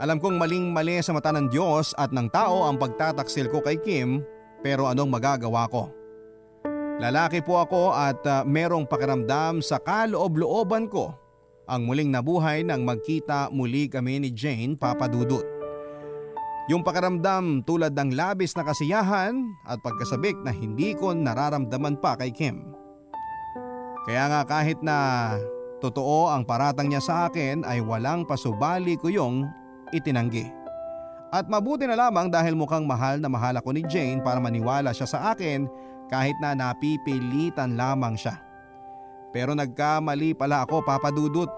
Alam 0.00 0.16
kong 0.16 0.40
maling-mali 0.40 0.96
sa 1.04 1.12
mata 1.12 1.28
ng 1.28 1.52
Diyos 1.52 1.92
at 1.92 2.08
ng 2.08 2.32
tao 2.32 2.64
ang 2.64 2.80
pagtataksil 2.80 3.52
ko 3.52 3.60
kay 3.60 3.76
Kim 3.84 4.24
pero 4.64 4.88
anong 4.88 5.12
magagawa 5.12 5.68
ko? 5.68 5.92
Lalaki 7.04 7.44
po 7.44 7.60
ako 7.60 7.92
at 7.92 8.24
uh, 8.24 8.48
merong 8.48 8.88
pakiramdam 8.88 9.60
sa 9.60 9.76
kaloob-looban 9.76 10.88
ko 10.88 11.12
ang 11.68 11.84
muling 11.84 12.08
nabuhay 12.08 12.64
nang 12.64 12.88
magkita 12.88 13.52
muli 13.52 13.84
kami 13.84 14.16
ni 14.16 14.32
Jane 14.32 14.72
Papadudot. 14.72 15.44
Yung 16.72 16.80
pakiramdam 16.80 17.60
tulad 17.68 17.92
ng 17.92 18.16
labis 18.16 18.56
na 18.56 18.64
kasiyahan 18.64 19.36
at 19.68 19.84
pagkasabik 19.84 20.40
na 20.40 20.48
hindi 20.48 20.96
ko 20.96 21.12
nararamdaman 21.12 22.00
pa 22.00 22.16
kay 22.16 22.32
Kim. 22.32 22.72
Kaya 24.08 24.32
nga 24.32 24.40
kahit 24.48 24.80
na 24.80 24.96
totoo 25.80 26.32
ang 26.32 26.42
paratang 26.48 26.88
niya 26.88 27.02
sa 27.04 27.14
akin 27.28 27.64
ay 27.64 27.84
walang 27.84 28.24
pasubali 28.24 28.96
ko 28.96 29.12
yung 29.12 29.44
itinanggi. 29.92 30.48
At 31.34 31.50
mabuti 31.50 31.84
na 31.84 31.98
lamang 31.98 32.30
dahil 32.30 32.56
mukhang 32.56 32.86
mahal 32.86 33.20
na 33.20 33.28
mahal 33.28 33.58
ako 33.58 33.74
ni 33.74 33.82
Jane 33.84 34.22
para 34.22 34.40
maniwala 34.40 34.94
siya 34.94 35.10
sa 35.10 35.18
akin 35.34 35.66
kahit 36.06 36.38
na 36.38 36.54
napipilitan 36.54 37.74
lamang 37.74 38.14
siya. 38.14 38.38
Pero 39.34 39.52
nagkamali 39.52 40.32
pala 40.32 40.64
ako 40.64 40.86
papadudot. 40.86 41.50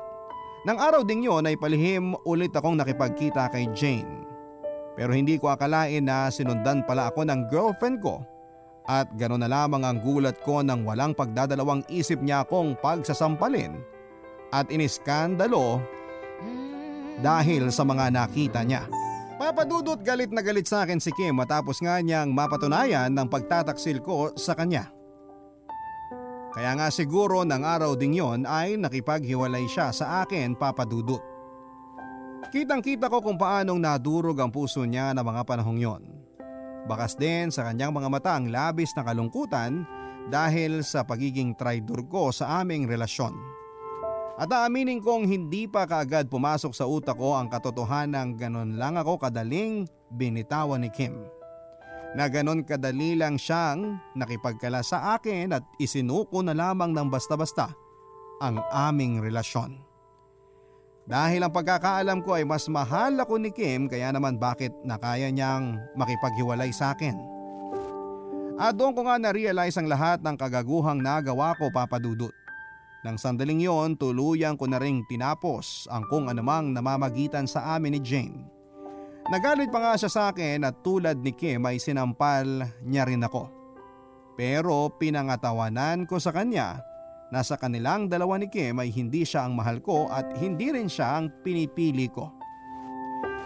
Nang 0.67 0.83
araw 0.83 1.07
ding 1.07 1.23
yon 1.23 1.47
ay 1.47 1.55
palihim 1.55 2.17
ulit 2.27 2.51
akong 2.51 2.75
nakipagkita 2.75 3.53
kay 3.55 3.71
Jane. 3.77 4.27
Pero 4.99 5.15
hindi 5.15 5.39
ko 5.39 5.55
akalain 5.55 6.03
na 6.03 6.27
sinundan 6.27 6.83
pala 6.83 7.15
ako 7.15 7.23
ng 7.23 7.47
girlfriend 7.47 8.03
ko 8.03 8.19
at 8.89 9.07
gano'n 9.15 9.45
na 9.45 9.53
lamang 9.53 9.85
ang 9.85 10.01
gulat 10.01 10.41
ko 10.43 10.65
nang 10.65 10.83
walang 10.83 11.13
pagdadalawang 11.13 11.85
isip 11.93 12.19
niya 12.25 12.43
akong 12.43 12.75
pagsasampalin 12.81 13.79
at 14.53 14.69
iniskandalo 14.73 15.83
dahil 17.21 17.69
sa 17.75 17.83
mga 17.83 18.15
nakita 18.15 18.63
niya. 18.63 18.87
Papadudot 19.39 20.03
galit 20.03 20.35
na 20.35 20.43
galit 20.43 20.67
sa 20.67 20.83
akin 20.83 20.99
si 20.99 21.15
Kim 21.15 21.39
matapos 21.39 21.79
nga 21.79 22.03
niyang 22.03 22.35
mapatunayan 22.35 23.15
ng 23.15 23.31
pagtataksil 23.31 24.03
ko 24.03 24.35
sa 24.35 24.59
kanya. 24.59 24.91
Kaya 26.51 26.75
nga 26.75 26.91
siguro 26.91 27.47
ng 27.47 27.63
araw 27.63 27.95
ding 27.95 28.19
yon 28.19 28.43
ay 28.43 28.75
nakipaghiwalay 28.75 29.71
siya 29.71 29.95
sa 29.95 30.27
akin 30.27 30.59
papadudot. 30.59 31.23
Kitang 32.51 32.83
kita 32.83 33.07
ko 33.07 33.23
kung 33.23 33.39
paanong 33.39 33.79
nadurog 33.79 34.35
ang 34.43 34.51
puso 34.51 34.83
niya 34.83 35.15
na 35.15 35.23
mga 35.23 35.47
panahong 35.47 35.79
yon. 35.79 36.03
Bakas 36.89 37.15
din 37.15 37.53
sa 37.55 37.69
kanyang 37.69 37.93
mga 37.95 38.09
mata 38.11 38.33
ang 38.35 38.51
labis 38.51 38.91
na 38.97 39.05
kalungkutan 39.05 39.85
dahil 40.33 40.83
sa 40.83 41.05
pagiging 41.05 41.55
traidor 41.55 42.09
ko 42.09 42.35
sa 42.35 42.59
aming 42.59 42.89
relasyon. 42.91 43.58
At 44.39 44.55
aaminin 44.55 45.03
kong 45.03 45.27
hindi 45.27 45.67
pa 45.67 45.83
kaagad 45.83 46.31
pumasok 46.31 46.71
sa 46.71 46.87
utak 46.87 47.19
ko 47.19 47.35
ang 47.35 47.51
katotohanan 47.51 48.39
ng 48.39 48.39
ganon 48.39 48.71
lang 48.79 48.95
ako 48.95 49.19
kadaling 49.19 49.91
binitawan 50.15 50.87
ni 50.87 50.95
Kim 50.95 51.27
na 52.15 52.31
ganon 52.31 52.65
kadali 52.65 53.19
lang 53.19 53.37
siyang 53.37 53.99
nakipagkala 54.17 54.81
sa 54.81 55.19
akin 55.19 55.53
at 55.53 55.65
isinuko 55.77 56.41
na 56.41 56.57
lamang 56.57 56.95
ng 56.95 57.09
basta-basta 57.11 57.69
ang 58.39 58.63
aming 58.71 59.21
relasyon. 59.21 59.77
Dahil 61.09 61.41
ang 61.41 61.53
pagkakaalam 61.53 62.21
ko 62.21 62.37
ay 62.37 62.45
mas 62.45 62.69
mahal 62.69 63.17
ako 63.19 63.41
ni 63.41 63.51
Kim 63.51 63.89
kaya 63.89 64.13
naman 64.13 64.37
bakit 64.37 64.73
nakaya 64.85 65.29
niyang 65.33 65.81
makipaghiwalay 65.97 66.71
sa 66.71 66.93
akin. 66.95 67.17
At 68.59 68.75
doon 68.75 68.93
ko 68.95 69.07
nga 69.07 69.17
na-realize 69.17 69.79
ang 69.79 69.87
lahat 69.87 70.23
ng 70.23 70.37
kagaguhang 70.37 71.01
nagawa 71.01 71.55
ko 71.57 71.71
papadudot. 71.73 72.35
Nang 73.07 73.15
sandaling 73.15 73.63
yon 73.63 73.95
tuluyan 73.95 74.59
ko 74.59 74.67
na 74.67 74.83
ring 74.83 75.07
tinapos 75.07 75.87
ang 75.87 76.03
kung 76.11 76.27
anumang 76.27 76.75
namamagitan 76.75 77.47
sa 77.47 77.79
amin 77.79 77.95
ni 77.95 78.01
Jane. 78.03 78.43
Nagalit 79.29 79.69
pa 79.69 79.79
nga 79.79 79.93
siya 79.95 80.11
sa 80.11 80.23
akin 80.33 80.65
at 80.65 80.81
tulad 80.81 81.21
ni 81.21 81.37
Kim 81.37 81.63
ay 81.69 81.77
sinampal 81.79 82.65
niya 82.83 83.05
rin 83.05 83.23
ako. 83.23 83.53
Pero 84.35 84.89
pinangatawanan 84.97 86.09
ko 86.09 86.17
sa 86.17 86.33
kanya 86.33 86.81
na 87.29 87.45
sa 87.45 87.61
kanilang 87.61 88.09
dalawa 88.09 88.41
ni 88.41 88.49
Kim 88.49 88.81
ay 88.81 88.89
hindi 88.89 89.23
siya 89.23 89.45
ang 89.45 89.55
mahal 89.55 89.85
ko 89.85 90.09
at 90.09 90.33
hindi 90.41 90.73
rin 90.73 90.89
siya 90.89 91.21
ang 91.21 91.29
pinipili 91.45 92.09
ko. 92.09 92.33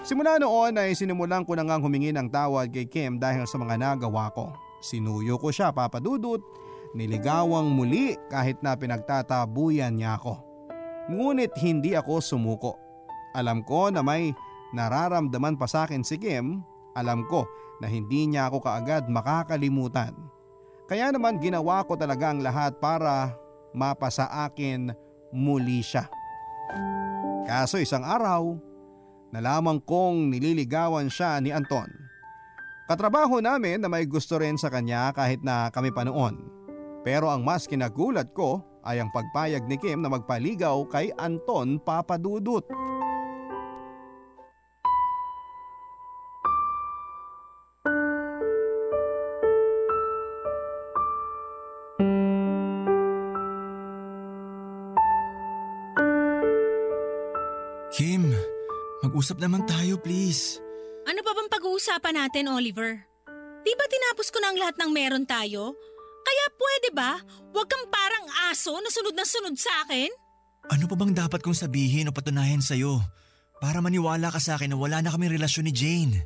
Simula 0.03 0.39
noon 0.39 0.79
ay 0.79 0.95
sinimulan 0.99 1.47
ko 1.47 1.55
na 1.55 1.67
ngang 1.67 1.83
humingi 1.83 2.11
ng 2.15 2.31
tawad 2.31 2.71
kay 2.71 2.87
Kim 2.87 3.19
dahil 3.19 3.47
sa 3.47 3.59
mga 3.59 3.79
nagawa 3.79 4.31
ko. 4.35 4.55
Sinuyo 4.83 5.39
ko 5.39 5.55
siya 5.55 5.71
papadudot, 5.71 6.43
niligawang 6.93 7.73
muli 7.73 8.17
kahit 8.29 8.61
na 8.61 8.77
pinagtatabuyan 8.77 9.97
niya 9.97 10.21
ako. 10.21 10.41
Ngunit 11.13 11.53
hindi 11.61 11.97
ako 11.97 12.23
sumuko. 12.23 12.73
Alam 13.33 13.65
ko 13.65 13.89
na 13.89 14.05
may 14.05 14.31
nararamdaman 14.77 15.57
pa 15.57 15.67
sa 15.69 15.89
akin 15.89 16.05
si 16.05 16.21
Kim, 16.21 16.61
alam 16.93 17.25
ko 17.29 17.49
na 17.81 17.89
hindi 17.89 18.29
niya 18.29 18.53
ako 18.53 18.63
kaagad 18.63 19.09
makakalimutan. 19.09 20.15
Kaya 20.87 21.09
naman 21.09 21.41
ginawa 21.41 21.83
ko 21.89 21.97
talaga 21.97 22.31
ang 22.31 22.45
lahat 22.45 22.77
para 22.77 23.33
mapasa 23.73 24.29
akin 24.29 24.93
muli 25.33 25.81
siya. 25.81 26.07
Kaso 27.49 27.81
isang 27.81 28.05
araw, 28.05 28.55
nalaman 29.33 29.81
kong 29.83 30.29
nililigawan 30.31 31.09
siya 31.09 31.41
ni 31.41 31.51
Anton. 31.51 31.89
Katrabaho 32.87 33.41
namin 33.41 33.81
na 33.81 33.89
may 33.89 34.05
gusto 34.05 34.37
rin 34.37 34.61
sa 34.61 34.69
kanya 34.69 35.11
kahit 35.17 35.41
na 35.41 35.73
kami 35.73 35.89
pa 35.89 36.05
noon. 36.05 36.62
Pero 37.03 37.27
ang 37.27 37.43
mas 37.43 37.67
kinagulat 37.67 38.31
ko 38.31 38.63
ay 38.87 39.03
ang 39.03 39.11
pagpayag 39.11 39.67
ni 39.67 39.75
Kim 39.79 40.03
na 40.03 40.11
magpaligaw 40.11 40.87
kay 40.87 41.11
Anton 41.19 41.83
Papadudut. 41.83 42.63
Kim, 57.93 58.33
mag-usap 59.05 59.37
naman 59.43 59.67
tayo 59.69 60.01
please. 60.01 60.63
Ano 61.05 61.21
pa 61.21 61.35
bang 61.35 61.51
pag-uusapan 61.51 62.15
natin, 62.15 62.49
Oliver? 62.49 63.05
Di 63.63 63.73
ba 63.77 63.85
tinapos 63.87 64.33
ko 64.33 64.41
na 64.41 64.55
ang 64.55 64.59
lahat 64.59 64.77
ng 64.81 64.91
meron 64.91 65.27
tayo? 65.29 65.77
Pwede 66.57 66.89
ba? 66.95 67.19
Huwag 67.53 67.69
kang 67.69 67.87
parang 67.89 68.27
aso 68.51 68.73
na 68.79 68.91
sunod 68.91 69.15
na 69.17 69.27
sunod 69.27 69.55
sa 69.59 69.73
akin? 69.87 70.11
Ano 70.71 70.87
pa 70.87 70.95
bang 70.95 71.13
dapat 71.13 71.43
kong 71.43 71.59
sabihin 71.59 72.09
o 72.09 72.15
patunayan 72.15 72.63
sa'yo? 72.63 73.03
Para 73.59 73.83
maniwala 73.83 74.31
ka 74.31 74.39
sa 74.39 74.59
akin 74.59 74.75
na 74.75 74.79
wala 74.79 75.03
na 75.03 75.11
kaming 75.11 75.35
relasyon 75.35 75.71
ni 75.71 75.75
Jane. 75.75 76.17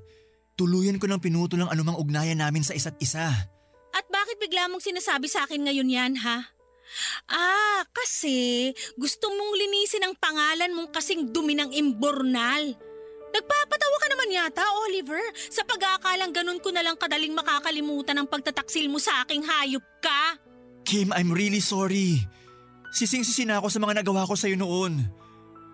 Tuluyan 0.56 0.96
ko 0.96 1.04
ng 1.04 1.20
pinutol 1.20 1.64
ang 1.64 1.72
anumang 1.72 2.00
ugnayan 2.00 2.40
namin 2.40 2.64
sa 2.64 2.72
isa't 2.72 2.96
isa. 3.00 3.28
At 3.92 4.06
bakit 4.08 4.40
bigla 4.40 4.68
mong 4.72 4.84
sinasabi 4.84 5.28
sa 5.28 5.44
akin 5.44 5.68
ngayon 5.68 5.88
yan, 5.88 6.12
ha? 6.20 6.48
Ah, 7.26 7.82
kasi 7.90 8.70
gusto 8.94 9.26
mong 9.28 9.52
linisin 9.58 10.06
ang 10.06 10.14
pangalan 10.16 10.72
mong 10.72 10.94
kasing 10.94 11.28
dumi 11.34 11.58
ng 11.58 11.74
imbornal. 11.74 12.72
Nagpapatawa 13.34 13.96
ka 13.98 14.08
naman 14.10 14.28
yata, 14.34 14.64
Oliver, 14.86 15.22
sa 15.50 15.62
pag-aakalang 15.66 16.32
ganun 16.32 16.60
ko 16.62 16.70
na 16.70 16.82
lang 16.82 16.94
kadaling 16.94 17.34
makakalimutan 17.34 18.16
ang 18.18 18.28
pagtataksil 18.30 18.86
mo 18.86 19.02
sa 19.02 19.26
aking 19.26 19.42
hayop 19.44 19.84
ka. 20.02 20.38
Kim, 20.86 21.10
I'm 21.10 21.34
really 21.34 21.60
sorry. 21.60 22.22
Sising-sisi 22.94 23.44
na 23.44 23.58
ako 23.58 23.68
sa 23.68 23.82
mga 23.82 24.00
nagawa 24.00 24.24
ko 24.24 24.38
sa'yo 24.38 24.54
noon. 24.54 25.02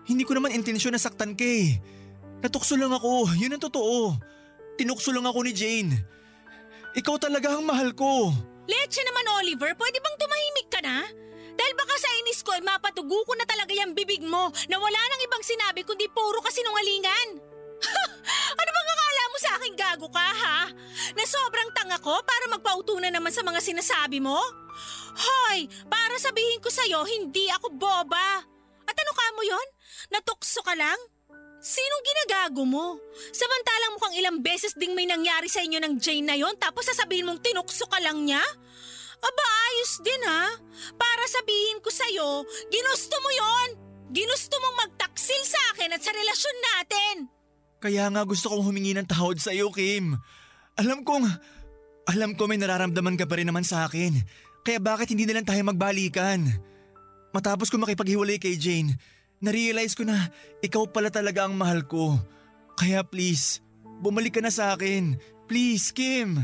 Hindi 0.03 0.23
ko 0.27 0.35
naman 0.35 0.51
intensyon 0.51 0.91
na 0.91 0.99
saktan 0.99 1.37
ka 1.37 1.45
eh. 1.45 1.79
Natukso 2.43 2.75
lang 2.75 2.91
ako, 2.91 3.31
yun 3.39 3.55
ang 3.55 3.63
totoo. 3.63 4.17
Tinukso 4.75 5.15
lang 5.15 5.23
ako 5.23 5.47
ni 5.47 5.53
Jane. 5.55 5.93
Ikaw 6.97 7.15
talaga 7.21 7.55
ang 7.55 7.63
mahal 7.63 7.95
ko. 7.95 8.33
Leche 8.67 9.01
naman, 9.07 9.25
Oliver, 9.39 9.71
pwede 9.75 9.97
bang 10.03 10.17
tumahimik 10.19 10.67
ka 10.67 10.79
na? 10.83 10.97
Dahil 11.53 11.73
baka 11.77 11.95
sa 11.97 12.09
inis 12.23 12.41
ko 12.41 12.53
ay 12.53 12.63
mapatugo 12.65 13.23
ko 13.25 13.33
na 13.37 13.45
talaga 13.45 13.71
yung 13.73 13.93
bibig 13.93 14.21
mo 14.25 14.49
na 14.69 14.77
wala 14.77 15.01
nang 15.09 15.21
ibang 15.25 15.43
sinabi 15.45 15.85
kundi 15.85 16.09
puro 16.09 16.41
kasinungalingan. 16.41 17.29
ano 18.59 18.69
bang 18.69 18.89
akala 18.93 19.23
mo 19.27 19.37
sa 19.37 19.51
akin 19.59 19.73
gago 19.75 20.07
ka, 20.09 20.27
ha? 20.27 20.61
Na 21.13 21.23
sobrang 21.27 21.69
tanga 21.75 21.97
ko 21.99 22.15
para 22.23 22.45
magpautunan 22.51 23.11
naman 23.11 23.33
sa 23.33 23.43
mga 23.43 23.59
sinasabi 23.59 24.23
mo? 24.23 24.39
Hoy, 25.13 25.69
para 25.85 26.17
sabihin 26.17 26.57
ko 26.63 26.73
sa'yo, 26.73 27.05
hindi 27.05 27.45
ako 27.53 27.69
boba. 27.77 28.41
At 28.89 28.95
ano 28.97 29.11
ka 29.13 29.25
mo 29.37 29.41
yon? 29.45 29.67
Natukso 30.09 30.65
ka 30.65 30.73
lang? 30.73 30.97
Sinong 31.63 32.03
ginagago 32.03 32.67
mo? 32.67 32.99
Samantalang 33.31 33.95
mukhang 33.95 34.15
ilang 34.19 34.37
beses 34.43 34.75
ding 34.75 34.91
may 34.91 35.07
nangyari 35.07 35.47
sa 35.47 35.63
inyo 35.63 35.79
ng 35.79 35.95
Jane 35.95 36.27
na 36.27 36.35
yon 36.35 36.59
tapos 36.59 36.91
sasabihin 36.91 37.23
mong 37.23 37.39
tinukso 37.39 37.87
ka 37.87 38.03
lang 38.03 38.27
niya? 38.27 38.43
Aba, 39.23 39.47
ayos 39.71 40.03
din 40.03 40.23
ha. 40.27 40.51
Para 40.99 41.23
sabihin 41.31 41.79
ko 41.79 41.87
sa'yo, 41.87 42.43
ginusto 42.67 43.15
mo 43.23 43.29
yon. 43.31 43.69
Ginusto 44.11 44.59
mong 44.59 44.77
magtaksil 44.83 45.43
sa 45.47 45.59
akin 45.73 45.95
at 45.95 46.01
sa 46.03 46.11
relasyon 46.11 46.57
natin. 46.59 47.15
Kaya 47.79 48.07
nga 48.11 48.23
gusto 48.27 48.51
kong 48.51 48.63
humingi 48.63 48.93
ng 48.95 49.07
tawad 49.07 49.39
sa 49.39 49.55
iyo, 49.55 49.71
Kim. 49.71 50.15
Alam 50.75 51.03
kong, 51.07 51.25
alam 52.07 52.35
ko 52.35 52.47
may 52.47 52.59
nararamdaman 52.59 53.15
ka 53.15 53.25
pa 53.25 53.39
rin 53.39 53.47
naman 53.47 53.63
sa 53.63 53.87
akin. 53.87 54.23
Kaya 54.63 54.79
bakit 54.79 55.11
hindi 55.11 55.27
na 55.27 55.39
lang 55.39 55.47
tayo 55.47 55.59
magbalikan? 55.67 56.47
Matapos 57.35 57.67
ko 57.67 57.81
makipaghiwalay 57.81 58.39
kay 58.39 58.55
Jane, 58.55 58.95
narealize 59.43 59.97
ko 59.97 60.07
na 60.07 60.31
ikaw 60.63 60.87
pala 60.87 61.11
talaga 61.11 61.43
ang 61.43 61.57
mahal 61.57 61.83
ko. 61.83 62.15
Kaya 62.79 63.03
please, 63.03 63.59
bumalik 63.99 64.37
ka 64.37 64.41
na 64.43 64.53
sa 64.53 64.75
akin. 64.77 65.19
Please, 65.49 65.91
Kim. 65.91 66.39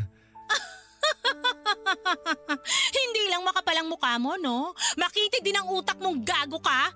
Hindi 3.00 3.24
lang 3.30 3.44
makapalang 3.46 3.88
mukha 3.90 4.18
mo, 4.18 4.36
no? 4.40 4.74
Makitid 4.98 5.42
din 5.46 5.58
ang 5.58 5.70
utak 5.70 5.98
mong 6.02 6.22
gago 6.26 6.60
ka. 6.62 6.92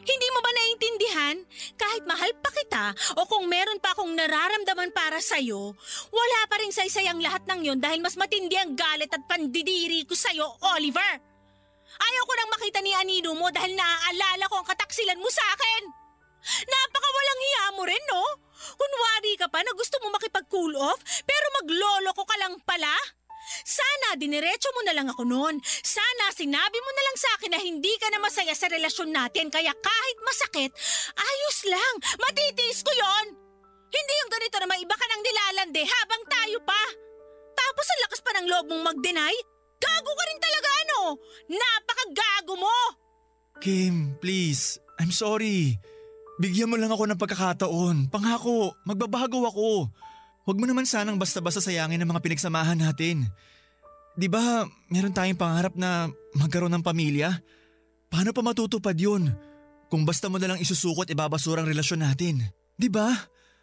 Hindi 0.00 0.26
mo 0.32 0.40
ba 0.40 0.50
naiintindihan? 0.50 1.36
Kahit 1.76 2.02
mahal 2.08 2.32
pa 2.40 2.50
kita 2.50 2.84
o 3.20 3.28
kung 3.28 3.46
meron 3.46 3.78
pa 3.78 3.92
akong 3.92 4.10
nararamdaman 4.16 4.90
para 4.96 5.20
sa'yo, 5.20 5.76
wala 6.08 6.40
pa 6.48 6.56
rin 6.58 6.72
saysay 6.72 7.04
ang 7.06 7.20
lahat 7.20 7.44
ng 7.44 7.60
yon 7.68 7.78
dahil 7.78 8.00
mas 8.00 8.16
matindi 8.16 8.56
ang 8.56 8.72
galit 8.72 9.12
at 9.12 9.22
pandidiri 9.28 10.08
ko 10.08 10.16
sa'yo, 10.16 10.48
Oliver. 10.74 11.12
Ayaw 12.00 12.22
ko 12.24 12.32
nang 12.32 12.50
makita 12.56 12.80
ni 12.80 12.96
Anino 12.96 13.36
mo 13.36 13.52
dahil 13.52 13.76
naaalala 13.76 14.48
ko 14.48 14.64
ang 14.64 14.66
kataksilan 14.66 15.20
mo 15.20 15.28
sa 15.28 15.44
akin. 15.52 15.82
Napakawalang 16.64 17.40
hiya 17.44 17.64
mo 17.76 17.82
rin, 17.84 18.04
no? 18.08 18.24
Kunwari 18.80 19.36
ka 19.36 19.52
pa 19.52 19.60
na 19.60 19.76
gusto 19.76 20.00
mo 20.00 20.08
makipag-cool 20.16 20.72
off 20.80 21.00
pero 21.28 21.46
maglolo 21.60 22.10
ko 22.16 22.24
ka 22.24 22.36
lang 22.40 22.56
pala. 22.64 23.19
Sana 23.66 24.16
diniretso 24.16 24.70
mo 24.72 24.80
na 24.86 24.94
lang 24.96 25.08
ako 25.10 25.22
noon. 25.26 25.58
Sana 25.64 26.32
sinabi 26.34 26.78
mo 26.80 26.90
na 26.94 27.02
lang 27.06 27.16
sa 27.18 27.30
akin 27.38 27.50
na 27.54 27.60
hindi 27.60 27.92
ka 28.00 28.08
na 28.10 28.22
masaya 28.22 28.54
sa 28.54 28.70
relasyon 28.70 29.10
natin 29.10 29.50
kaya 29.50 29.72
kahit 29.74 30.18
masakit, 30.22 30.70
ayos 31.16 31.58
lang. 31.68 31.94
Matitiis 32.18 32.80
ko 32.86 32.92
yon. 32.92 33.26
Hindi 33.90 34.12
yung 34.22 34.30
ganito 34.30 34.56
na 34.62 34.68
may 34.70 34.80
iba 34.82 34.94
ka 34.94 35.06
nang 35.10 35.22
nilalande 35.22 35.82
habang 35.82 36.22
tayo 36.30 36.58
pa. 36.62 36.82
Tapos 37.58 37.86
ang 37.90 38.00
lakas 38.06 38.20
pa 38.22 38.30
ng 38.38 38.46
loob 38.46 38.66
mong 38.70 38.84
mag-deny? 38.94 39.34
Gago 39.80 40.12
ka 40.14 40.24
rin 40.28 40.40
talaga 40.40 40.68
ano? 40.86 40.98
Napakagago 41.50 42.54
mo! 42.60 42.78
Kim, 43.60 44.16
please. 44.22 44.80
I'm 44.96 45.12
sorry. 45.12 45.76
Bigyan 46.40 46.72
mo 46.72 46.80
lang 46.80 46.88
ako 46.88 47.04
ng 47.04 47.20
pagkakataon. 47.20 48.08
Pangako, 48.08 48.72
magbabago 48.88 49.44
ako. 49.44 49.92
Huwag 50.48 50.56
mo 50.56 50.64
naman 50.64 50.88
sanang 50.88 51.20
basta-basta 51.20 51.60
sayangin 51.60 52.00
ang 52.00 52.10
mga 52.10 52.24
pinagsamahan 52.24 52.80
natin. 52.80 53.28
Di 54.16 54.26
ba, 54.26 54.64
meron 54.88 55.12
tayong 55.12 55.38
pangarap 55.38 55.76
na 55.76 56.08
magkaroon 56.34 56.72
ng 56.74 56.84
pamilya? 56.84 57.38
Paano 58.10 58.34
pa 58.34 58.42
matutupad 58.42 58.96
yun? 58.96 59.30
Kung 59.92 60.02
basta 60.02 60.26
mo 60.26 60.40
na 60.40 60.54
lang 60.54 60.62
isusukot 60.62 61.06
ibabasura 61.12 61.62
ang 61.62 61.70
relasyon 61.70 62.02
natin. 62.02 62.42
Di 62.74 62.88
ba? 62.88 63.06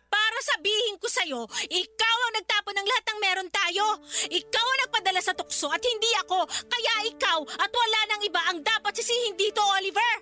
Para 0.07 0.39
sabihin 0.39 0.95
ko 1.01 1.07
sa'yo, 1.11 1.41
ikaw 1.67 2.17
ang 2.29 2.33
nagtapon 2.39 2.75
ng 2.79 2.87
lahat 2.87 3.05
ng 3.09 3.19
meron 3.19 3.49
tayo. 3.51 3.85
Ikaw 4.31 4.65
ang 4.65 4.79
nagpadala 4.87 5.19
sa 5.19 5.35
tukso 5.35 5.67
at 5.67 5.83
hindi 5.83 6.11
ako. 6.23 6.47
Kaya 6.47 6.93
ikaw 7.11 7.39
at 7.43 7.71
wala 7.73 7.99
nang 8.07 8.21
iba 8.23 8.41
ang 8.47 8.59
dapat 8.63 8.95
sisihin 8.95 9.35
dito, 9.35 9.59
Oliver. 9.59 10.13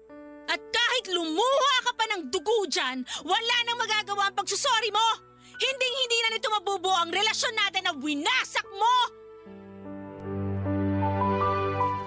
At 0.50 0.62
kahit 0.62 1.10
lumuha 1.13 1.76
ka 1.86 1.91
pa 1.94 2.06
ng 2.15 2.34
dugo 2.34 2.65
dyan, 2.70 3.02
wala 3.26 3.56
nang 3.65 3.78
magagawa 3.82 4.30
ang 4.30 4.36
pagsusori 4.38 4.89
mo. 4.94 5.35
Hinding-hindi 5.56 6.18
na 6.20 6.30
nito 6.36 6.48
mabubuo 6.52 6.91
ang 6.91 7.12
relasyon 7.12 7.54
natin 7.56 7.82
na 7.88 7.94
winasak 7.96 8.68
mo. 8.76 8.96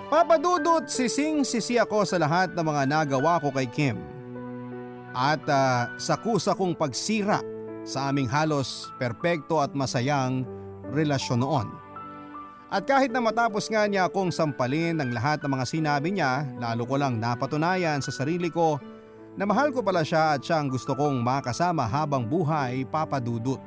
Papadudot 0.08 0.88
sising-sisi 0.88 1.76
ako 1.76 2.08
sa 2.08 2.16
lahat 2.16 2.56
ng 2.56 2.64
mga 2.64 2.82
nagawa 2.88 3.40
ko 3.40 3.52
kay 3.52 3.68
Kim. 3.68 3.96
At 5.12 5.44
ah, 5.48 5.92
sa 6.00 6.16
kusa 6.16 6.56
kong 6.56 6.76
pagsira 6.76 7.40
sa 7.84 8.12
aming 8.12 8.28
halos 8.28 8.88
perpekto 9.00 9.60
at 9.60 9.72
masayang 9.72 10.44
relasyon 10.92 11.40
noon. 11.40 11.68
At 12.68 12.84
kahit 12.84 13.08
na 13.08 13.24
matapos 13.24 13.64
nga 13.72 13.88
niya 13.88 14.12
akong 14.12 14.28
sampalin 14.28 15.00
ng 15.00 15.16
lahat 15.16 15.40
ng 15.40 15.48
mga 15.56 15.64
sinabi 15.64 16.12
niya, 16.12 16.44
lalo 16.60 16.84
ko 16.84 17.00
lang 17.00 17.16
napatunayan 17.16 18.04
sa 18.04 18.12
sarili 18.12 18.52
ko 18.52 18.76
na 19.38 19.46
mahal 19.46 19.70
ko 19.70 19.86
pala 19.86 20.02
siya 20.02 20.34
at 20.34 20.42
siyang 20.42 20.66
gusto 20.66 20.98
kong 20.98 21.22
makasama 21.22 21.86
habang 21.86 22.26
buhay 22.26 22.82
papadudot. 22.90 23.62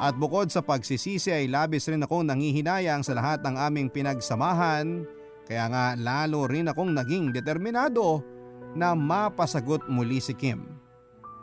At 0.00 0.16
bukod 0.16 0.48
sa 0.48 0.64
pagsisisi 0.64 1.28
ay 1.28 1.44
labis 1.52 1.84
rin 1.92 2.00
akong 2.00 2.24
nangihinayang 2.24 3.04
sa 3.04 3.12
lahat 3.12 3.44
ng 3.44 3.60
aming 3.60 3.92
pinagsamahan 3.92 5.04
kaya 5.44 5.68
nga 5.68 5.84
lalo 6.00 6.48
rin 6.48 6.72
akong 6.72 6.96
naging 6.96 7.28
determinado 7.28 8.24
na 8.72 8.96
mapasagot 8.96 9.84
muli 9.92 10.16
si 10.16 10.32
Kim. 10.32 10.64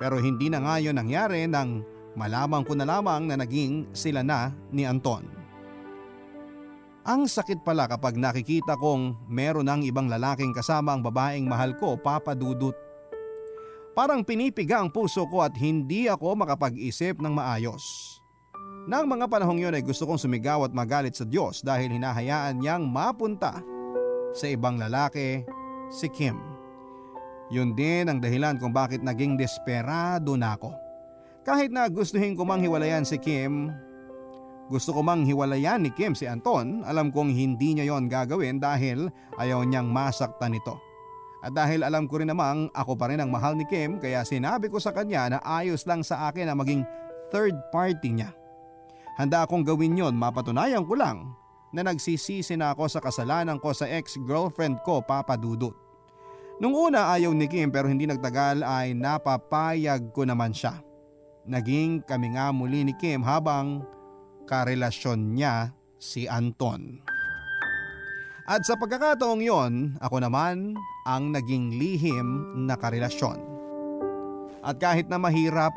Pero 0.02 0.18
hindi 0.18 0.50
na 0.50 0.58
nga 0.58 0.82
yun 0.82 0.98
nangyari 0.98 1.46
nang 1.46 1.86
malaman 2.18 2.66
ko 2.66 2.74
na 2.74 2.90
lamang 2.90 3.30
na 3.30 3.38
naging 3.38 3.94
sila 3.94 4.26
na 4.26 4.50
ni 4.74 4.82
Anton. 4.90 5.28
Ang 7.08 7.30
sakit 7.30 7.62
pala 7.62 7.86
kapag 7.86 8.18
nakikita 8.18 8.74
kong 8.76 9.30
meron 9.30 9.70
ng 9.70 9.86
ibang 9.86 10.10
lalaking 10.10 10.52
kasama 10.52 10.98
ang 10.98 11.06
babaeng 11.06 11.46
mahal 11.46 11.78
ko 11.78 11.96
papadudot. 11.96 12.87
Parang 13.98 14.22
pinipiga 14.22 14.78
ang 14.78 14.94
puso 14.94 15.26
ko 15.26 15.42
at 15.42 15.58
hindi 15.58 16.06
ako 16.06 16.38
makapag-isip 16.38 17.18
ng 17.18 17.34
maayos. 17.34 17.82
Nang 18.86 19.10
mga 19.10 19.26
panahong 19.26 19.58
yun 19.58 19.74
ay 19.74 19.82
gusto 19.82 20.06
kong 20.06 20.22
sumigaw 20.22 20.70
at 20.70 20.72
magalit 20.72 21.18
sa 21.18 21.26
Diyos 21.26 21.66
dahil 21.66 21.98
hinahayaan 21.98 22.62
niyang 22.62 22.86
mapunta 22.86 23.58
sa 24.38 24.46
ibang 24.46 24.78
lalaki, 24.78 25.42
si 25.90 26.14
Kim. 26.14 26.38
Yun 27.50 27.74
din 27.74 28.06
ang 28.06 28.22
dahilan 28.22 28.62
kung 28.62 28.70
bakit 28.70 29.02
naging 29.02 29.34
desperado 29.34 30.38
na 30.38 30.54
ako. 30.54 30.78
Kahit 31.42 31.74
na 31.74 31.90
gustuhin 31.90 32.38
ko 32.38 32.46
mang 32.46 32.62
hiwalayan 32.62 33.02
si 33.02 33.18
Kim, 33.18 33.74
gusto 34.70 34.94
ko 34.94 35.02
mang 35.02 35.26
hiwalayan 35.26 35.82
ni 35.82 35.90
Kim 35.90 36.14
si 36.14 36.30
Anton, 36.30 36.86
alam 36.86 37.10
kong 37.10 37.34
hindi 37.34 37.74
niya 37.74 37.90
yon 37.90 38.06
gagawin 38.06 38.62
dahil 38.62 39.10
ayaw 39.42 39.66
niyang 39.66 39.90
masaktan 39.90 40.54
nito. 40.54 40.87
At 41.46 41.54
dahil 41.54 41.86
alam 41.86 42.10
ko 42.10 42.18
rin 42.18 42.30
namang 42.34 42.74
ako 42.74 42.98
pa 42.98 43.14
rin 43.14 43.22
ang 43.22 43.30
mahal 43.30 43.54
ni 43.54 43.64
Kim 43.70 44.02
kaya 44.02 44.26
sinabi 44.26 44.74
ko 44.74 44.82
sa 44.82 44.90
kanya 44.90 45.38
na 45.38 45.40
ayos 45.46 45.86
lang 45.86 46.02
sa 46.02 46.30
akin 46.30 46.50
na 46.50 46.58
maging 46.58 46.82
third 47.30 47.54
party 47.70 48.18
niya. 48.18 48.34
Handa 49.18 49.46
akong 49.46 49.66
gawin 49.66 49.98
yon 49.98 50.18
mapatunayan 50.18 50.86
ko 50.86 50.98
lang 50.98 51.34
na 51.74 51.86
nagsisisi 51.86 52.58
na 52.58 52.74
ako 52.74 52.90
sa 52.90 53.00
kasalanan 53.02 53.62
ko 53.62 53.74
sa 53.74 53.86
ex-girlfriend 53.86 54.82
ko 54.82 55.02
papadudot. 55.06 55.74
Nung 56.58 56.74
una 56.74 57.14
ayaw 57.14 57.34
ni 57.38 57.46
Kim 57.46 57.70
pero 57.70 57.86
hindi 57.86 58.10
nagtagal 58.10 58.66
ay 58.66 58.98
napapayag 58.98 60.10
ko 60.10 60.26
naman 60.26 60.58
siya. 60.58 60.82
Naging 61.46 62.02
kami 62.02 62.34
nga 62.34 62.50
muli 62.50 62.82
ni 62.82 62.98
Kim 62.98 63.22
habang 63.22 63.86
karelasyon 64.50 65.38
niya 65.38 65.70
si 66.02 66.26
Anton. 66.26 66.98
At 68.48 68.64
sa 68.64 68.80
pagkakataong 68.80 69.44
yon, 69.44 70.00
ako 70.00 70.24
naman 70.24 70.74
ang 71.08 71.32
naging 71.32 71.72
lihim 71.72 72.52
na 72.68 72.76
karelasyon. 72.76 73.40
At 74.60 74.76
kahit 74.76 75.08
na 75.08 75.16
mahirap, 75.16 75.72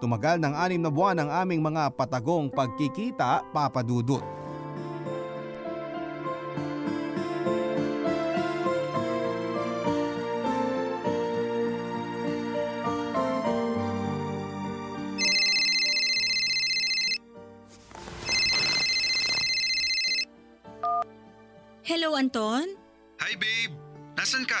tumagal 0.00 0.40
ng 0.40 0.56
anim 0.56 0.80
na 0.80 0.88
buwan 0.88 1.20
ang 1.20 1.28
aming 1.44 1.60
mga 1.60 1.92
patagong 1.92 2.48
pagkikita 2.48 3.44
papadudot. 3.52 4.24
Hello, 21.84 22.16
Anton? 22.16 22.66
Hi 23.20 23.32
babe, 23.36 23.72
nasan 24.16 24.48
ka? 24.48 24.58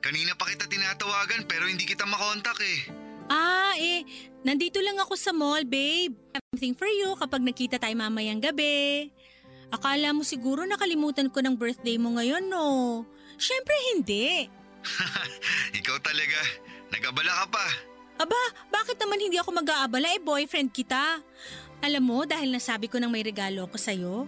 Kanina 0.00 0.38
pa 0.38 0.46
kita 0.46 0.70
tinatawagan 0.70 1.50
pero 1.50 1.66
hindi 1.66 1.82
kita 1.82 2.06
makontak 2.06 2.56
eh. 2.62 2.78
Ah, 3.26 3.74
eh, 3.74 4.06
nandito 4.46 4.78
lang 4.78 5.02
ako 5.02 5.18
sa 5.18 5.34
mall, 5.34 5.66
babe. 5.66 6.14
Something 6.54 6.78
for 6.78 6.86
you 6.86 7.18
kapag 7.18 7.42
nakita 7.42 7.82
tayo 7.82 7.92
mamayang 7.98 8.38
gabi. 8.38 9.10
Akala 9.74 10.14
mo 10.14 10.22
siguro 10.22 10.62
nakalimutan 10.62 11.26
ko 11.26 11.42
ng 11.42 11.58
birthday 11.58 11.98
mo 11.98 12.14
ngayon, 12.14 12.46
no? 12.46 13.02
Siyempre 13.34 13.74
hindi. 13.92 14.46
Ikaw 15.82 15.96
talaga, 15.98 16.38
nagabala 16.94 17.32
ka 17.42 17.46
pa. 17.50 17.66
Aba, 18.16 18.42
bakit 18.70 18.96
naman 19.02 19.20
hindi 19.20 19.36
ako 19.36 19.58
mag-aabala 19.58 20.14
eh 20.14 20.22
boyfriend 20.22 20.70
kita? 20.70 21.20
Alam 21.84 22.02
mo, 22.06 22.18
dahil 22.24 22.48
nasabi 22.54 22.88
ko 22.88 22.96
nang 22.96 23.12
may 23.12 23.20
regalo 23.20 23.68
ko 23.68 23.76
sa'yo, 23.76 24.24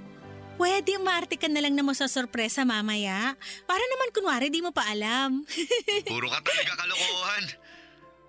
pwede 0.59 0.99
umarte 0.99 1.39
ka 1.39 1.47
na 1.47 1.63
lang 1.63 1.73
na 1.79 1.87
masasorpresa 1.87 2.67
mamaya. 2.67 3.39
Para 3.65 3.81
naman 3.81 4.11
kunwari 4.11 4.51
di 4.51 4.61
mo 4.61 4.75
pa 4.75 4.85
alam. 4.91 5.47
Puro 6.11 6.27
ka 6.29 6.43
talaga 6.43 6.75
kalokohan. 6.85 7.45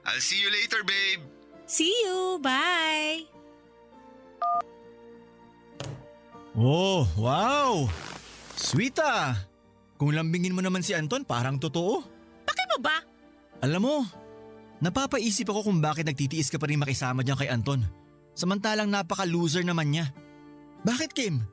I'll 0.08 0.24
see 0.24 0.40
you 0.40 0.54
later 0.54 0.86
babe. 0.86 1.26
See 1.70 1.92
you, 2.06 2.42
bye! 2.42 3.30
Oh, 6.58 7.06
wow! 7.14 7.86
Sweet 8.58 8.98
ah! 9.06 9.38
Kung 10.02 10.16
lambingin 10.16 10.56
mo 10.56 10.66
naman 10.66 10.82
si 10.82 10.98
Anton, 10.98 11.28
parang 11.28 11.62
totoo. 11.62 12.02
Bakit 12.48 12.66
mo 12.74 12.78
ba? 12.82 12.98
Alam 13.62 13.82
mo, 13.86 13.96
napapaisip 14.82 15.46
ako 15.46 15.70
kung 15.70 15.78
bakit 15.84 16.10
nagtitiis 16.10 16.50
ka 16.50 16.58
pa 16.58 16.66
rin 16.66 16.82
makisama 16.82 17.22
diyan 17.22 17.38
kay 17.38 17.52
Anton. 17.52 17.86
Samantalang 18.34 18.90
napaka-loser 18.90 19.62
naman 19.62 19.94
niya. 19.94 20.10
Bakit 20.88 21.12
Kim? 21.12 21.44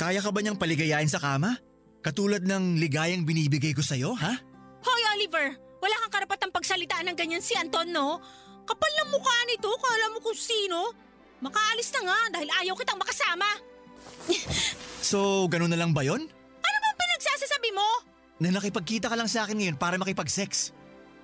Kaya 0.00 0.24
ka 0.24 0.32
ba 0.32 0.40
niyang 0.40 0.56
paligayain 0.56 1.12
sa 1.12 1.20
kama? 1.20 1.60
Katulad 2.00 2.40
ng 2.40 2.80
ligayang 2.80 3.28
binibigay 3.28 3.76
ko 3.76 3.84
sa'yo, 3.84 4.16
ha? 4.16 4.32
Hoy 4.80 5.02
Oliver, 5.12 5.52
wala 5.76 5.94
kang 6.00 6.12
karapatang 6.16 6.48
pagsalitaan 6.48 7.12
ng 7.12 7.16
ganyan 7.20 7.44
si 7.44 7.52
Anton, 7.52 7.92
no? 7.92 8.16
Kapal 8.64 8.88
ng 8.96 9.12
mukha 9.12 9.36
nito, 9.44 9.68
kala 9.68 10.08
mo 10.08 10.24
kung 10.24 10.32
sino. 10.32 10.96
Makaalis 11.44 11.92
na 11.92 12.00
nga 12.08 12.18
dahil 12.32 12.48
ayaw 12.64 12.72
kitang 12.80 12.96
makasama. 12.96 13.44
So, 15.04 15.44
ganun 15.52 15.68
na 15.68 15.76
lang 15.76 15.92
ba 15.92 16.00
yon? 16.00 16.24
Ano 16.64 16.76
bang 16.80 16.96
pinagsasasabi 16.96 17.70
mo? 17.76 17.88
Na 18.40 18.56
nakipagkita 18.56 19.12
ka 19.12 19.16
lang 19.20 19.28
sa 19.28 19.44
akin 19.44 19.60
ngayon 19.60 19.76
para 19.76 20.00
makipag-sex. 20.00 20.72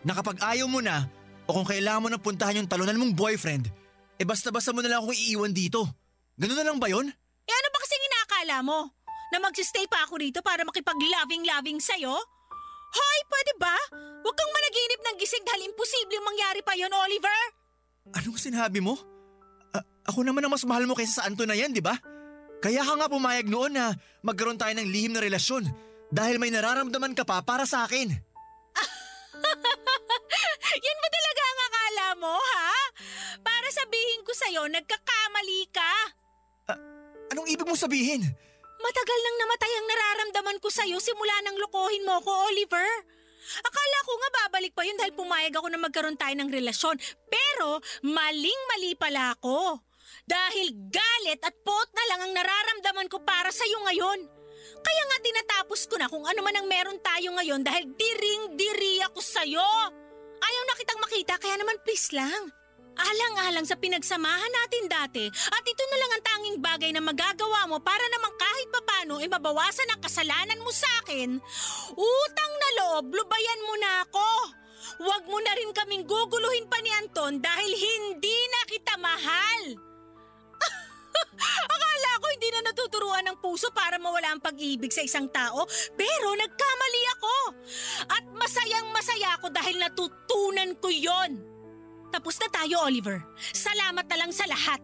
Na 0.05 0.13
kapag 0.13 0.37
ayaw 0.45 0.69
mo 0.69 0.85
na, 0.85 1.09
o 1.49 1.57
kung 1.57 1.65
kailangan 1.65 2.05
mo 2.05 2.09
na 2.13 2.21
puntahan 2.21 2.61
yung 2.61 2.69
talunan 2.69 3.01
mong 3.01 3.17
boyfriend, 3.17 3.73
eh 4.21 4.27
basta-basta 4.29 4.77
mo 4.77 4.85
na 4.85 4.93
lang 4.93 5.01
akong 5.01 5.17
iiwan 5.17 5.57
dito. 5.57 5.89
Ganun 6.37 6.61
na 6.61 6.67
lang 6.69 6.77
ba 6.77 6.93
yon? 6.93 7.09
Inaakala 8.47 8.63
mo? 8.63 8.95
Na 9.35 9.43
magsistay 9.43 9.91
pa 9.91 10.07
ako 10.07 10.23
rito 10.23 10.39
para 10.39 10.63
makipag-loving-loving 10.63 11.83
sa'yo? 11.83 12.15
Hoy, 12.95 13.19
pwede 13.27 13.53
ba? 13.59 13.75
Huwag 14.23 14.39
kang 14.39 14.53
managinip 14.55 15.03
ng 15.03 15.17
gising 15.19 15.43
dahil 15.43 15.67
imposibleng 15.67 16.23
mangyari 16.23 16.63
pa 16.63 16.79
yon, 16.79 16.95
Oliver. 16.95 17.41
Anong 18.15 18.39
sinabi 18.39 18.79
mo? 18.79 18.95
A- 19.75 19.83
ako 20.07 20.23
naman 20.23 20.47
ang 20.47 20.55
mas 20.55 20.63
mahal 20.63 20.87
mo 20.87 20.95
kaysa 20.95 21.19
sa 21.19 21.27
Anton 21.27 21.51
na 21.51 21.59
yan, 21.59 21.75
di 21.75 21.83
ba? 21.83 21.99
Kaya 22.63 22.87
ka 22.87 22.95
nga 22.95 23.11
pumayag 23.11 23.51
noon 23.51 23.75
na 23.75 23.91
magkaroon 24.23 24.63
tayo 24.63 24.79
ng 24.79 24.95
lihim 24.95 25.19
na 25.19 25.27
relasyon 25.27 25.67
Dahil 26.15 26.39
may 26.39 26.55
nararamdaman 26.55 27.19
ka 27.19 27.27
pa 27.27 27.43
para 27.43 27.67
sa 27.67 27.83
akin. 27.83 28.07
Yan 30.87 30.99
ba 31.03 31.09
talaga 31.11 31.43
ang 31.43 31.61
akala 31.67 32.07
mo, 32.23 32.35
ha? 32.39 32.71
Para 33.43 33.67
sabihin 33.75 34.23
ko 34.23 34.31
sa'yo, 34.31 34.71
nagkakamali 34.71 35.67
ka. 35.75 36.15
Anong 37.35 37.49
ibig 37.51 37.67
mong 37.67 37.81
sabihin? 37.81 38.23
Matagal 38.77 39.19
nang 39.19 39.37
namatay 39.43 39.73
ang 39.73 39.87
nararamdaman 39.89 40.59
ko 40.63 40.69
sa'yo 40.71 41.01
simula 41.01 41.35
nang 41.43 41.59
lokohin 41.59 42.07
mo 42.07 42.21
ko, 42.23 42.31
Oliver. 42.47 42.87
Akala 43.47 43.99
ko 44.03 44.13
nga 44.19 44.31
babalik 44.43 44.75
pa 44.75 44.83
yun 44.83 44.99
dahil 44.99 45.15
pumayag 45.15 45.55
ako 45.55 45.71
na 45.71 45.81
magkaroon 45.81 46.19
tayo 46.19 46.35
ng 46.35 46.51
relasyon. 46.51 46.99
Pero 47.31 47.79
maling-mali 48.03 48.99
pala 48.99 49.35
ako. 49.39 49.81
Dahil 50.27 50.75
galit 50.91 51.41
at 51.43 51.55
pot 51.63 51.89
na 51.95 52.05
lang 52.11 52.21
ang 52.27 52.33
nararamdaman 52.35 53.07
ko 53.11 53.23
para 53.23 53.51
sa'yo 53.55 53.79
ngayon. 53.87 54.21
Kaya 54.83 55.03
nga 55.11 55.19
tinatapos 55.23 55.81
ko 55.91 55.95
na 55.99 56.11
kung 56.11 56.27
ano 56.27 56.41
man 56.43 56.55
ang 56.59 56.67
meron 56.67 56.99
tayo 57.03 57.35
ngayon 57.39 57.63
dahil 57.63 57.91
diring-diri 57.95 59.03
ako 59.07 59.19
sa'yo. 59.23 59.67
Ayaw 60.37 60.63
na 60.67 60.79
kitang 60.79 61.03
makita 61.03 61.35
kaya 61.39 61.59
naman 61.59 61.79
please 61.83 62.11
lang. 62.15 62.51
Alang-alang 62.97 63.69
sa 63.69 63.77
pinagsamahan 63.77 64.53
natin 64.65 64.85
dati 64.89 65.25
at 65.29 65.65
tanging 66.47 66.63
bagay 66.63 66.95
na 66.95 67.03
magagawa 67.03 67.67
mo 67.67 67.83
para 67.83 68.07
naman 68.07 68.31
kahit 68.39 68.71
papano 68.71 69.19
ay 69.19 69.27
mabawasan 69.27 69.91
ang 69.91 69.99
kasalanan 69.99 70.63
mo 70.63 70.71
sa 70.71 70.87
akin. 71.03 71.43
Utang 71.91 72.53
na 72.63 72.71
loob, 72.79 73.11
lubayan 73.11 73.67
mo 73.67 73.75
na 73.83 73.91
ako. 74.07 74.31
Huwag 75.03 75.27
mo 75.27 75.43
na 75.43 75.59
rin 75.59 75.75
kaming 75.75 76.07
guguluhin 76.07 76.71
pa 76.71 76.79
ni 76.87 76.91
Anton 77.03 77.43
dahil 77.43 77.67
hindi 77.75 78.39
na 78.47 78.61
kita 78.71 78.95
mahal. 78.95 79.63
Akala 81.75 82.11
ko 82.23 82.27
hindi 82.31 82.49
na 82.55 82.71
natuturuan 82.71 83.27
ng 83.27 83.43
puso 83.43 83.75
para 83.75 83.99
mawala 83.99 84.31
ang 84.31 84.39
pag-ibig 84.39 84.95
sa 84.95 85.03
isang 85.03 85.27
tao, 85.35 85.67
pero 85.99 86.29
nagkamali 86.31 87.03
ako. 87.19 87.37
At 88.07 88.23
masayang 88.39 88.95
masaya 88.95 89.35
ako 89.35 89.51
dahil 89.51 89.83
natutunan 89.83 90.79
ko 90.79 90.95
yon. 90.95 91.43
Tapos 92.15 92.39
na 92.39 92.47
tayo, 92.55 92.87
Oliver. 92.87 93.19
Salamat 93.51 94.07
na 94.07 94.17
lang 94.23 94.31
sa 94.31 94.47
lahat. 94.47 94.79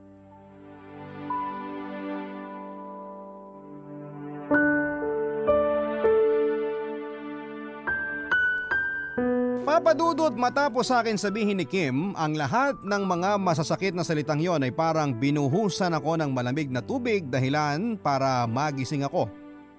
Papadudot 9.72 10.36
matapos 10.36 10.92
sa 10.92 11.00
akin 11.00 11.16
sabihin 11.16 11.56
ni 11.56 11.64
Kim, 11.64 12.12
ang 12.20 12.36
lahat 12.36 12.76
ng 12.84 13.08
mga 13.08 13.40
masasakit 13.40 13.96
na 13.96 14.04
salitang 14.04 14.36
yon 14.36 14.60
ay 14.60 14.68
parang 14.68 15.16
binuhusan 15.16 15.96
ako 15.96 16.20
ng 16.20 16.28
malamig 16.28 16.68
na 16.68 16.84
tubig 16.84 17.24
dahilan 17.32 17.96
para 17.96 18.44
magising 18.44 19.00
ako. 19.00 19.32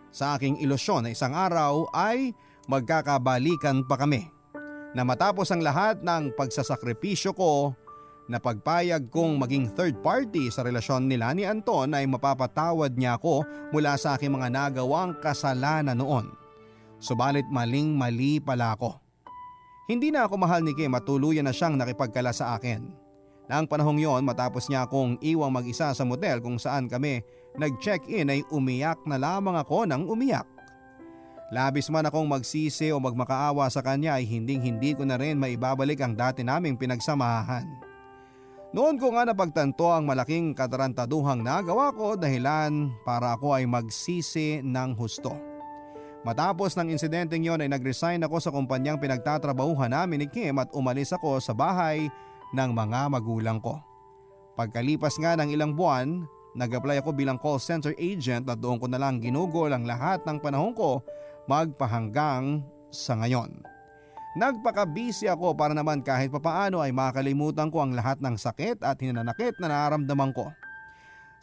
Sa 0.09 0.33
aking 0.33 0.57
ilusyon 0.65 1.05
na 1.05 1.13
isang 1.13 1.37
araw 1.37 1.85
ay 1.93 2.33
magkakabalikan 2.65 3.85
pa 3.85 4.01
kami. 4.01 4.33
Na 4.97 5.05
matapos 5.05 5.53
ang 5.53 5.61
lahat 5.61 6.01
ng 6.01 6.33
pagsasakripisyo 6.41 7.37
ko, 7.37 7.77
na 8.25 8.41
pagpayag 8.41 9.13
kong 9.13 9.37
maging 9.37 9.77
third 9.77 10.01
party 10.01 10.49
sa 10.49 10.65
relasyon 10.65 11.05
nila 11.05 11.37
ni 11.37 11.45
Anton 11.45 11.93
ay 11.93 12.09
mapapatawad 12.09 12.97
niya 12.97 13.21
ako 13.21 13.45
mula 13.69 13.93
sa 14.01 14.17
aking 14.17 14.33
mga 14.33 14.49
nagawang 14.49 15.13
kasalanan 15.21 16.01
noon. 16.01 16.33
Subalit 16.97 17.45
maling 17.53 17.93
mali 17.93 18.41
pala 18.41 18.73
ako. 18.73 19.02
Hindi 19.83 20.15
na 20.15 20.23
ako 20.23 20.39
mahal 20.39 20.63
ni 20.63 20.71
Kim 20.71 20.95
at 20.95 21.03
tuluyan 21.03 21.43
na 21.43 21.51
siyang 21.51 21.75
nakipagkala 21.75 22.31
sa 22.31 22.55
akin. 22.55 22.87
Nang 23.51 23.67
panahong 23.67 23.99
yon 23.99 24.23
matapos 24.23 24.71
niya 24.71 24.87
akong 24.87 25.19
iwang 25.19 25.51
mag-isa 25.51 25.91
sa 25.91 26.03
motel 26.07 26.39
kung 26.39 26.55
saan 26.55 26.87
kami 26.87 27.19
nag-check-in 27.59 28.31
ay 28.31 28.41
umiyak 28.47 29.03
na 29.03 29.19
lamang 29.19 29.59
ako 29.59 29.83
ng 29.83 30.07
umiyak. 30.07 30.47
Labis 31.51 31.91
man 31.91 32.07
akong 32.07 32.25
magsisi 32.25 32.89
o 32.89 32.97
magmakaawa 32.97 33.67
sa 33.69 33.83
kanya 33.83 34.17
ay 34.17 34.25
hinding 34.25 34.63
hindi 34.63 34.95
ko 34.95 35.03
na 35.03 35.19
rin 35.19 35.37
maibabalik 35.37 35.99
ang 36.01 36.15
dati 36.15 36.41
naming 36.41 36.79
pinagsamahan. 36.79 37.67
Noon 38.73 38.97
ko 38.97 39.13
nga 39.13 39.21
napagtanto 39.21 39.85
ang 39.93 40.09
malaking 40.09 40.57
katarantaduhang 40.57 41.45
nagawa 41.45 41.93
ko 41.93 42.17
dahilan 42.17 42.89
para 43.05 43.37
ako 43.37 43.53
ay 43.53 43.69
magsisi 43.69 44.65
ng 44.65 44.97
husto. 44.97 45.52
Matapos 46.23 46.71
ng 46.79 46.87
insidenteng 46.87 47.43
yon 47.43 47.59
ay 47.59 47.67
nag-resign 47.67 48.23
ako 48.23 48.39
sa 48.39 48.47
kumpanyang 48.47 48.95
pinagtatrabahuhan 48.95 49.91
namin 49.91 50.23
ni 50.23 50.27
Kim 50.31 50.55
at 50.55 50.71
umalis 50.71 51.11
ako 51.11 51.43
sa 51.43 51.51
bahay 51.51 52.07
ng 52.55 52.71
mga 52.71 53.11
magulang 53.11 53.59
ko. 53.59 53.75
Pagkalipas 54.55 55.19
nga 55.19 55.35
ng 55.35 55.51
ilang 55.51 55.75
buwan, 55.75 56.23
nag-apply 56.55 57.03
ako 57.03 57.11
bilang 57.11 57.35
call 57.35 57.59
center 57.59 57.91
agent 57.99 58.47
at 58.47 58.55
doon 58.55 58.79
ko 58.79 58.87
na 58.87 59.03
lang 59.03 59.19
ginugol 59.19 59.67
ang 59.67 59.83
lahat 59.83 60.23
ng 60.23 60.39
panahon 60.39 60.71
ko 60.71 61.03
magpahanggang 61.51 62.63
sa 62.87 63.19
ngayon. 63.19 63.59
Nagpaka-busy 64.39 65.27
ako 65.27 65.59
para 65.59 65.75
naman 65.75 65.99
kahit 65.99 66.31
papaano 66.31 66.79
ay 66.79 66.95
makalimutan 66.95 67.67
ko 67.67 67.83
ang 67.83 67.91
lahat 67.93 68.23
ng 68.23 68.39
sakit 68.39 68.79
at 68.79 68.95
hinanakit 68.95 69.59
na 69.59 69.67
nararamdaman 69.67 70.31
ko. 70.31 70.47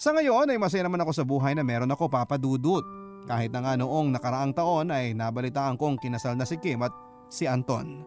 Sa 0.00 0.16
ngayon 0.16 0.48
ay 0.48 0.56
masaya 0.56 0.88
naman 0.88 1.04
ako 1.04 1.12
sa 1.12 1.28
buhay 1.28 1.52
na 1.52 1.60
meron 1.60 1.92
ako 1.92 2.08
papadudot. 2.08 2.99
Kahit 3.28 3.52
na 3.52 3.60
nga 3.60 3.74
noong 3.76 4.14
nakaraang 4.14 4.56
taon 4.56 4.88
ay 4.88 5.12
nabalitaan 5.12 5.76
kong 5.76 6.00
kinasal 6.00 6.38
na 6.38 6.48
si 6.48 6.56
Kim 6.56 6.80
at 6.80 6.94
si 7.28 7.44
Anton. 7.44 8.04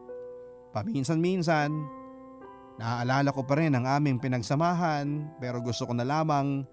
Paminsan-minsan, 0.74 1.70
naaalala 2.82 3.30
ko 3.30 3.46
pa 3.46 3.62
rin 3.62 3.78
ang 3.78 3.86
aming 3.86 4.18
pinagsamahan 4.18 5.38
pero 5.38 5.62
gusto 5.62 5.86
ko 5.86 5.94
na 5.94 6.02
lamang 6.02 6.66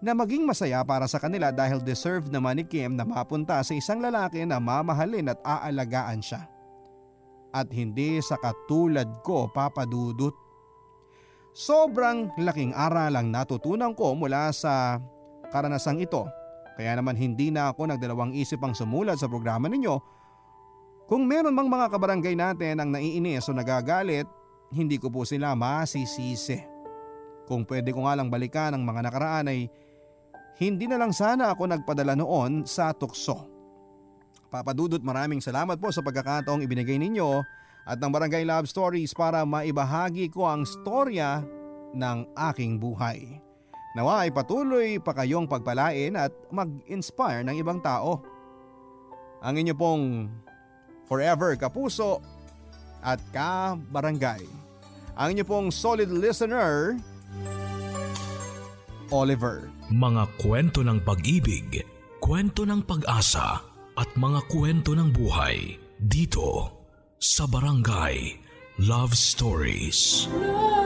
na 0.00 0.12
maging 0.12 0.44
masaya 0.44 0.84
para 0.84 1.08
sa 1.08 1.20
kanila 1.20 1.52
dahil 1.52 1.80
deserve 1.80 2.28
naman 2.32 2.60
ni 2.60 2.64
Kim 2.64 2.96
na 2.96 3.04
mapunta 3.04 3.60
sa 3.60 3.72
isang 3.72 4.00
lalaki 4.00 4.44
na 4.44 4.56
mamahalin 4.56 5.32
at 5.32 5.40
aalagaan 5.44 6.20
siya. 6.20 6.48
At 7.52 7.72
hindi 7.72 8.20
sa 8.20 8.36
katulad 8.36 9.08
ko 9.24 9.48
papadudot. 9.48 10.32
Sobrang 11.56 12.36
laking 12.36 12.76
aral 12.76 13.16
ang 13.16 13.32
natutunan 13.32 13.96
ko 13.96 14.12
mula 14.12 14.52
sa 14.52 15.00
karanasang 15.48 16.04
ito 16.04 16.28
kaya 16.76 16.92
naman 16.92 17.16
hindi 17.16 17.48
na 17.48 17.72
ako 17.72 17.88
nagdalawang 17.88 18.36
isip 18.36 18.60
ang 18.60 18.76
sumulat 18.76 19.16
sa 19.16 19.26
programa 19.26 19.64
ninyo. 19.66 19.96
Kung 21.08 21.24
meron 21.24 21.56
mang 21.56 21.72
mga 21.72 21.88
kabarangay 21.88 22.36
natin 22.36 22.76
ang 22.76 22.92
naiinis 22.92 23.48
o 23.48 23.56
nagagalit, 23.56 24.28
hindi 24.76 25.00
ko 25.00 25.08
po 25.08 25.24
sila 25.24 25.56
masisisi. 25.56 26.60
Kung 27.48 27.64
pwede 27.64 27.96
ko 27.96 28.04
nga 28.04 28.18
lang 28.18 28.28
balikan 28.28 28.76
ang 28.76 28.84
mga 28.84 29.08
nakaraan 29.08 29.48
ay 29.48 29.70
hindi 30.60 30.84
na 30.84 31.00
lang 31.00 31.16
sana 31.16 31.54
ako 31.54 31.64
nagpadala 31.64 32.12
noon 32.18 32.68
sa 32.68 32.92
tukso. 32.92 33.48
Papadudot 34.52 35.00
maraming 35.00 35.40
salamat 35.40 35.78
po 35.80 35.88
sa 35.94 36.04
pagkakataong 36.04 36.60
ibinigay 36.60 36.98
ninyo 37.00 37.40
at 37.86 38.02
ng 38.02 38.10
Barangay 38.10 38.42
Love 38.42 38.66
Stories 38.66 39.14
para 39.14 39.46
maibahagi 39.46 40.26
ko 40.28 40.44
ang 40.44 40.66
storya 40.66 41.40
ng 41.94 42.34
aking 42.34 42.82
buhay. 42.82 43.45
Nawa 43.96 44.28
ay 44.28 44.30
patuloy 44.30 45.00
pa 45.00 45.16
kayong 45.16 45.48
pagpalain 45.48 46.20
at 46.20 46.28
mag-inspire 46.52 47.40
ng 47.48 47.56
ibang 47.56 47.80
tao. 47.80 48.20
Ang 49.40 49.64
inyo 49.64 49.72
pong 49.72 50.28
forever 51.08 51.56
kapuso 51.56 52.20
at 53.00 53.16
ka-barangay. 53.32 54.44
Ang 55.16 55.28
inyo 55.32 55.44
pong 55.48 55.72
solid 55.72 56.12
listener, 56.12 57.00
Oliver. 59.08 59.72
Mga 59.88 60.28
kwento 60.44 60.84
ng 60.84 61.00
pag-ibig, 61.00 61.80
kwento 62.20 62.68
ng 62.68 62.84
pag-asa 62.84 63.64
at 63.96 64.10
mga 64.12 64.44
kwento 64.52 64.92
ng 64.92 65.08
buhay 65.08 65.80
dito 65.96 66.68
sa 67.16 67.48
Barangay 67.48 68.36
Love 68.76 69.16
Stories. 69.16 70.28
Love 70.36 70.85